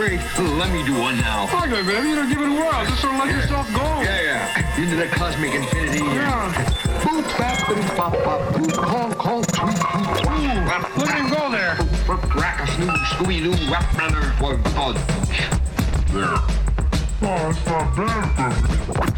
Great. 0.00 0.18
Let 0.38 0.72
me 0.72 0.82
do 0.82 0.98
one 0.98 1.18
now. 1.18 1.44
okay, 1.44 1.82
baby, 1.82 2.08
you 2.08 2.16
know, 2.16 2.26
give 2.26 2.40
it 2.40 2.48
a 2.48 2.52
whirl. 2.52 2.86
Just 2.86 3.02
sort 3.02 3.12
of 3.12 3.18
let 3.18 3.36
yourself 3.36 3.66
go. 3.74 3.82
Yeah, 4.00 4.22
yeah. 4.22 4.82
Into 4.82 4.96
the 4.96 5.06
cosmic 5.08 5.52
infinity. 5.52 5.98
Yeah. 5.98 6.54
Boop, 7.04 7.22
bap, 7.36 7.58
boop, 7.68 7.96
bop, 7.98 8.12
bop, 8.24 8.40
boop, 8.54 8.76
honk, 8.82 9.14
honk, 9.16 9.46
tweet, 9.52 9.76
tweet, 9.76 10.24
tweet. 10.24 10.96
Look 10.96 11.10
at 11.10 11.20
him 11.20 11.28
go 11.28 11.50
there. 11.50 11.76
Rack 12.34 12.60
a 12.60 12.72
snoo, 12.72 12.96
scooby 13.12 13.42
doo, 13.42 13.70
rap 13.70 13.92
runner, 13.98 14.32
for. 14.38 14.56
There. 16.14 16.38
Oh, 17.22 17.50
it's 17.50 17.66
not 17.66 17.94
bad, 17.94 18.94
baby. 18.94 19.09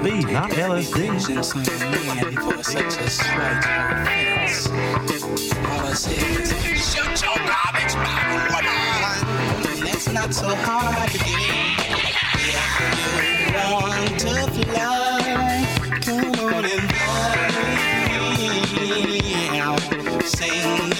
Speed, 0.00 0.30
not 0.30 0.50
LSD. 0.50 1.18
Shut 6.78 7.22
your 7.22 7.38
garbage 7.46 7.94
mouth, 7.96 8.50
woman. 8.54 9.84
That's 9.84 10.08
not 10.12 10.34
so 10.34 10.54
hard 10.54 11.10
to 11.10 11.18
get. 11.18 11.26
You 13.40 13.72
want 13.72 14.20
to 14.20 14.34
fly, 14.66 15.66
come 16.02 16.34
on 16.54 16.64
and 16.64 16.90
fly. 16.92 17.48
Singing. 20.24 20.97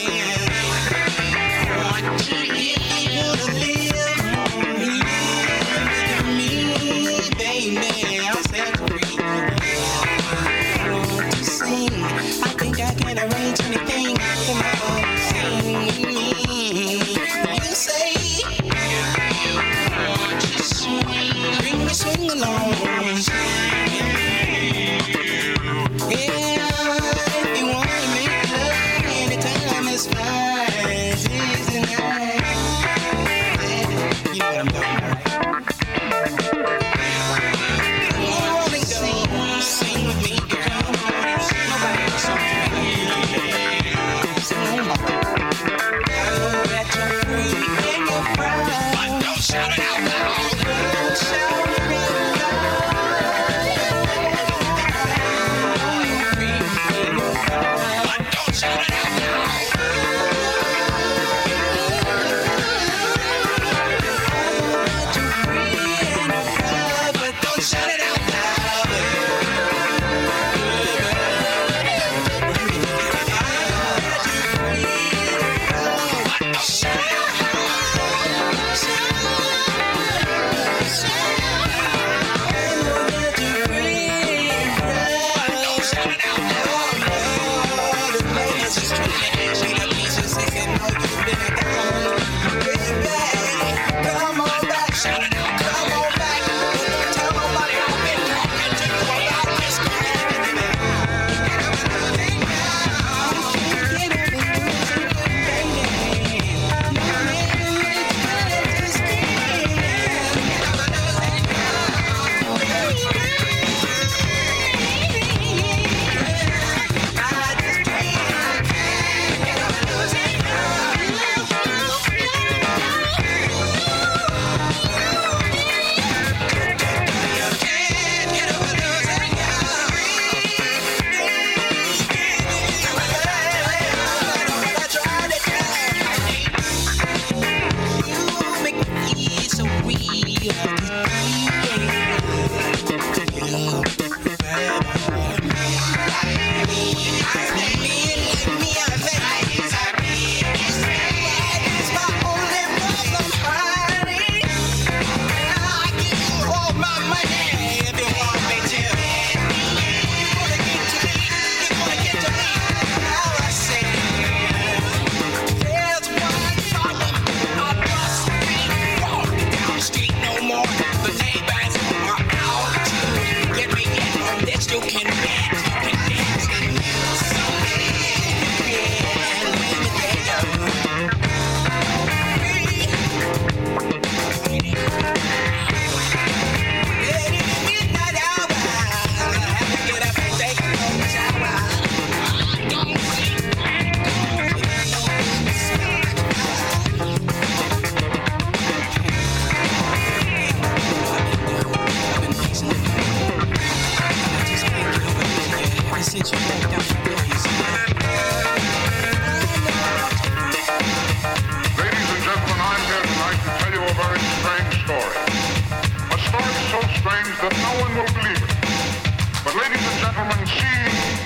But 219.49 219.65
ladies 219.65 219.81
and 219.81 219.99
gentlemen, 220.05 220.45
she 220.45 220.69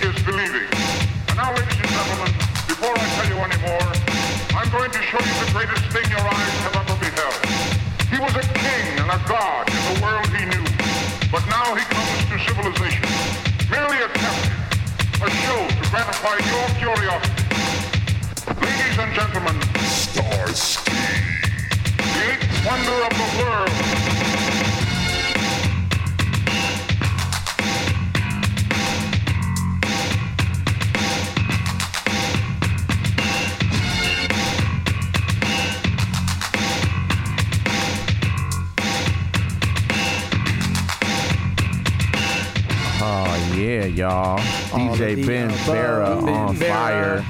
is 0.06 0.14
believing. 0.22 0.70
And 1.26 1.34
now, 1.34 1.50
ladies 1.58 1.74
and 1.74 1.90
gentlemen, 1.90 2.30
before 2.70 2.94
I 2.94 3.02
tell 3.18 3.26
you 3.26 3.34
any 3.42 3.58
more, 3.66 3.82
I'm 4.54 4.70
going 4.70 4.94
to 4.94 5.02
show 5.02 5.18
you 5.18 5.34
the 5.42 5.50
greatest 5.50 5.82
thing 5.90 6.06
your 6.06 6.22
eyes 6.22 6.54
have 6.62 6.86
ever 6.86 6.94
beheld. 7.02 7.42
He 8.14 8.22
was 8.22 8.30
a 8.38 8.46
king 8.46 8.94
and 9.02 9.10
a 9.10 9.18
god 9.26 9.66
in 9.66 9.82
the 9.90 10.06
world 10.06 10.30
he 10.38 10.46
knew. 10.54 10.62
But 11.34 11.42
now 11.50 11.74
he 11.74 11.82
comes 11.90 12.22
to 12.30 12.38
civilization. 12.46 13.02
Merely 13.66 14.06
a 14.06 14.08
captive, 14.14 14.54
a 15.18 15.28
show 15.42 15.58
to 15.66 15.84
gratify 15.90 16.38
your 16.46 16.66
curiosity. 16.78 17.42
Ladies 18.62 18.98
and 19.02 19.10
gentlemen, 19.18 19.58
Starski, 19.90 20.94
the 21.98 22.06
eighth 22.30 22.70
wonder 22.70 23.02
of 23.02 23.12
the 23.18 23.28
world. 23.42 24.71
Y'all. 43.94 44.38
All 44.72 44.96
DJ 44.96 45.26
Ben. 45.26 45.50
Vera 45.50 46.16
on 46.16 46.56
Vera. 46.56 46.72
fire. 46.72 47.24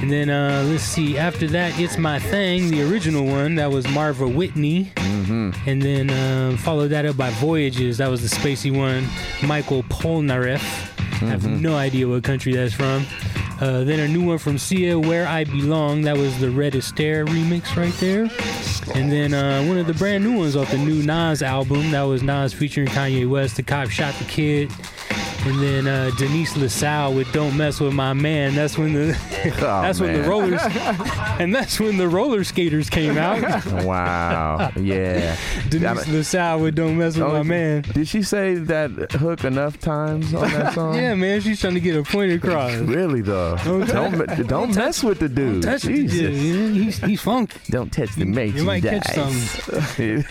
And 0.02 0.12
then 0.12 0.30
uh, 0.30 0.66
let's 0.68 0.84
see, 0.84 1.18
after 1.18 1.48
that, 1.48 1.80
It's 1.80 1.98
My 1.98 2.20
Thing, 2.20 2.70
the 2.72 2.82
original 2.92 3.26
one. 3.26 3.56
That 3.56 3.72
was 3.72 3.88
Marva 3.90 4.28
Whitney. 4.28 4.92
Mm-hmm. 4.96 5.52
And 5.70 5.82
then 5.82 6.10
um, 6.10 6.58
followed 6.58 6.90
that 6.90 7.06
up 7.06 7.16
by 7.16 7.30
Voyages. 7.32 7.98
That 8.00 8.10
was 8.10 8.22
the 8.22 8.36
spacey 8.36 8.76
one, 8.76 9.08
Michael 9.48 9.84
Polnareff. 9.84 10.62
I 11.22 11.28
have 11.28 11.44
Mhm. 11.44 11.62
no 11.62 11.76
idea 11.76 12.08
what 12.08 12.24
country 12.24 12.54
that's 12.54 12.74
from. 12.74 13.06
Uh, 13.62 13.84
then 13.84 14.00
a 14.00 14.08
new 14.08 14.26
one 14.26 14.38
from 14.38 14.58
Sia, 14.58 15.00
Where 15.00 15.28
I 15.28 15.44
Belong. 15.44 16.02
That 16.02 16.18
was 16.18 16.40
the 16.40 16.50
Red 16.50 16.74
Astaire 16.74 17.26
remix 17.26 17.76
right 17.78 17.94
there. 18.00 18.30
And 18.96 19.12
then 19.12 19.34
uh, 19.34 19.64
one 19.66 19.78
of 19.78 19.88
the 19.88 19.94
brand 19.94 20.24
new 20.24 20.38
ones 20.38 20.56
off 20.56 20.70
the 20.72 20.78
new 20.78 21.02
Nas 21.04 21.42
album. 21.42 21.92
That 21.92 22.04
was 22.04 22.24
Nas 22.24 22.54
featuring 22.54 22.88
Kanye 22.88 23.30
West. 23.30 23.56
The 23.56 23.64
Cop 23.64 23.90
Shot 23.90 24.14
the 24.16 24.26
Kid. 24.26 24.72
And 25.46 25.62
then 25.62 25.88
uh, 25.88 26.10
Denise 26.18 26.56
LaSalle 26.56 27.14
with 27.14 27.32
"Don't 27.34 27.58
Mess 27.58 27.80
with 27.82 27.94
My 27.94 28.14
Man." 28.14 28.56
That's 28.56 28.78
when 28.78 28.94
the 28.94 29.18
that's 29.60 30.00
when 30.00 30.14
the 30.14 30.28
rollers 30.28 30.62
and 31.40 31.54
that's 31.54 31.80
when 31.82 31.98
the 31.98 32.08
roller 32.08 32.46
skaters 32.46 32.90
came 32.90 33.18
out. 33.18 33.42
wow. 33.84 34.72
Yeah. 34.78 35.36
Denise 35.70 36.08
LaSalle 36.08 36.60
with 36.62 36.76
"Don't 36.76 36.98
Mess 36.98 37.16
with 37.18 37.26
Oh, 37.26 37.34
My 37.34 37.44
Man." 37.44 37.82
Did 37.82 38.08
she 38.08 38.22
say 38.24 38.56
that 38.56 39.12
hook 39.14 39.44
enough 39.44 39.80
times 39.80 40.34
on 40.34 40.50
that 40.52 40.74
song? 40.76 40.96
Yeah, 40.96 41.14
man, 41.16 41.42
she's 41.42 41.60
trying 41.60 41.74
to 41.74 41.82
get 41.82 41.98
a 41.98 42.04
point 42.04 42.32
across. 42.32 42.74
Really 42.76 43.22
though. 43.22 43.58
Don't 43.66 43.86
Don't 43.88 44.14
don't, 44.28 44.48
don't 44.48 44.76
mess 44.76 45.04
with 45.04 45.20
the 45.20 45.28
dude. 45.28 45.64
touch 45.64 45.82
the 45.84 45.94
Jesus. 45.94 46.20
dude, 46.20 46.34
man. 46.56 46.74
He's 46.74 46.98
he's 47.00 47.22
funky. 47.22 47.60
Don't 47.70 47.92
touch 47.92 48.16
the 48.16 48.26
mate. 48.26 48.56
you 48.56 48.64
might 48.64 48.82
catch 48.84 49.08
something. 49.08 50.24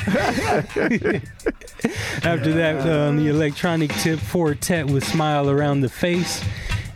After 2.25 2.53
that, 2.55 2.87
um, 2.89 3.17
the 3.19 3.29
electronic 3.29 3.93
tip 3.97 4.21
quartet 4.31 4.87
with 4.87 5.02
"Smile 5.03 5.51
Around 5.51 5.81
the 5.81 5.89
Face." 5.89 6.43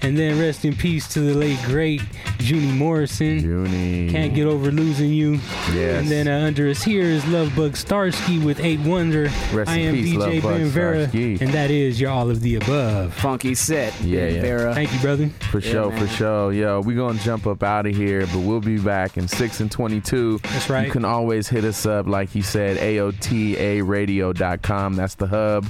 And 0.02 0.16
then 0.16 0.38
rest 0.38 0.64
in 0.64 0.76
peace 0.76 1.08
to 1.14 1.20
the 1.20 1.34
late 1.34 1.58
great 1.64 2.02
Junie 2.38 2.70
Morrison. 2.72 3.40
Junie. 3.40 4.10
Can't 4.10 4.34
get 4.34 4.46
over 4.46 4.70
losing 4.70 5.10
you. 5.12 5.40
Yes. 5.72 6.00
And 6.02 6.08
then 6.08 6.28
uh, 6.28 6.46
under 6.46 6.68
us 6.68 6.82
here 6.82 7.02
is 7.04 7.26
Love 7.28 7.46
Lovebug 7.46 7.72
Starski 7.72 8.42
with 8.44 8.60
Eight 8.60 8.80
Wonder. 8.80 9.24
Rest 9.52 9.70
I 9.70 9.76
in 9.78 9.88
am 9.88 9.94
peace, 9.94 10.14
DJ 10.16 10.40
Lovebug 10.40 10.58
Ben 10.58 10.66
Vera, 10.66 11.06
Starski. 11.06 11.40
and 11.40 11.50
that 11.52 11.70
is 11.70 12.00
your 12.00 12.10
all 12.10 12.28
of 12.30 12.40
the 12.40 12.56
above. 12.56 13.14
Funky 13.14 13.54
set. 13.54 13.98
Yeah, 14.02 14.26
yeah. 14.28 14.40
Vera. 14.40 14.74
Thank 14.74 14.92
you, 14.92 14.98
brother. 15.00 15.28
For 15.50 15.60
Yeah, 15.60 15.70
sure, 15.70 15.90
man. 15.90 15.98
for 16.00 16.06
sure. 16.08 16.52
Yo, 16.52 16.80
we 16.80 16.94
gonna 16.94 17.18
jump 17.20 17.46
up 17.46 17.62
out 17.62 17.86
of 17.86 17.94
here, 17.94 18.26
but 18.26 18.38
we'll 18.40 18.60
be 18.60 18.78
back 18.78 19.16
in 19.16 19.28
six 19.28 19.60
and 19.60 19.70
twenty-two. 19.70 20.38
That's 20.42 20.68
right. 20.68 20.86
You 20.86 20.92
can 20.92 21.04
always 21.04 21.48
hit 21.48 21.64
us 21.64 21.86
up, 21.86 22.06
like 22.06 22.30
he 22.30 22.42
said, 22.42 22.76
AOTARadio.com. 22.78 24.96
That's 24.96 25.14
the 25.14 25.26
hub. 25.28 25.66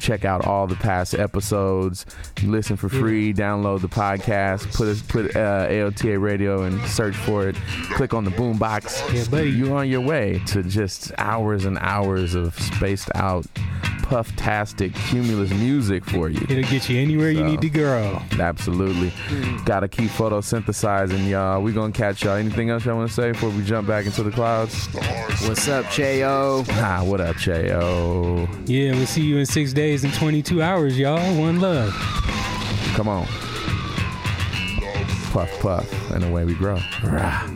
Check 0.00 0.24
out 0.24 0.46
all 0.46 0.66
the 0.68 0.76
past 0.76 1.14
episodes. 1.14 2.06
Listen 2.44 2.76
for 2.76 2.88
free. 2.88 3.34
Download 3.34 3.67
the 3.76 3.88
podcast. 3.88 4.74
Put 4.74 4.88
us 4.88 5.02
put 5.02 5.36
uh, 5.36 5.66
AOTA 5.68 6.20
Radio 6.20 6.62
and 6.62 6.80
search 6.88 7.14
for 7.16 7.48
it. 7.48 7.56
Click 7.90 8.14
on 8.14 8.24
the 8.24 8.30
boom 8.30 8.56
box. 8.56 9.02
Yeah, 9.12 9.24
buddy. 9.30 9.50
You're 9.50 9.76
on 9.76 9.88
your 9.88 10.00
way 10.00 10.40
to 10.46 10.62
just 10.62 11.12
hours 11.18 11.64
and 11.66 11.76
hours 11.78 12.34
of 12.34 12.58
spaced 12.58 13.10
out, 13.14 13.44
puff-tastic, 14.02 14.94
cumulus 14.94 15.50
music 15.50 16.04
for 16.04 16.28
you. 16.30 16.40
It'll 16.48 16.70
get 16.70 16.88
you 16.88 16.98
anywhere 16.98 17.30
you 17.30 17.44
need 17.44 17.60
to 17.60 17.68
go. 17.68 18.22
Absolutely. 18.38 19.12
Gotta 19.64 19.88
keep 19.88 20.10
photosynthesizing, 20.10 21.28
y'all. 21.28 21.60
We 21.60 21.72
gonna 21.72 21.92
catch 21.92 22.24
y'all. 22.24 22.36
Anything 22.36 22.70
else 22.70 22.84
y'all 22.84 22.96
wanna 22.96 23.08
say 23.08 23.32
before 23.32 23.50
we 23.50 23.64
jump 23.64 23.88
back 23.88 24.06
into 24.06 24.22
the 24.22 24.30
clouds? 24.30 24.86
What's 25.46 25.68
up, 25.68 25.84
Cheo? 25.86 26.64
Ah, 26.74 27.02
what 27.04 27.20
up, 27.20 27.36
Cheo? 27.36 28.48
Yeah, 28.66 28.92
we'll 28.92 29.06
see 29.06 29.22
you 29.22 29.38
in 29.38 29.46
six 29.46 29.72
days 29.72 30.04
and 30.04 30.14
22 30.14 30.62
hours, 30.62 30.98
y'all. 30.98 31.18
One 31.38 31.60
love. 31.60 31.92
Come 32.94 33.08
on. 33.08 33.26
Puff, 35.32 35.60
puff, 35.60 36.10
and 36.12 36.24
away 36.24 36.44
we 36.46 36.54
grow. 36.54 36.78
Rah. 37.04 37.46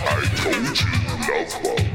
I 0.00 0.24
told 0.36 0.80
you, 0.80 0.86
love 1.28 1.62
bug. 1.62 1.87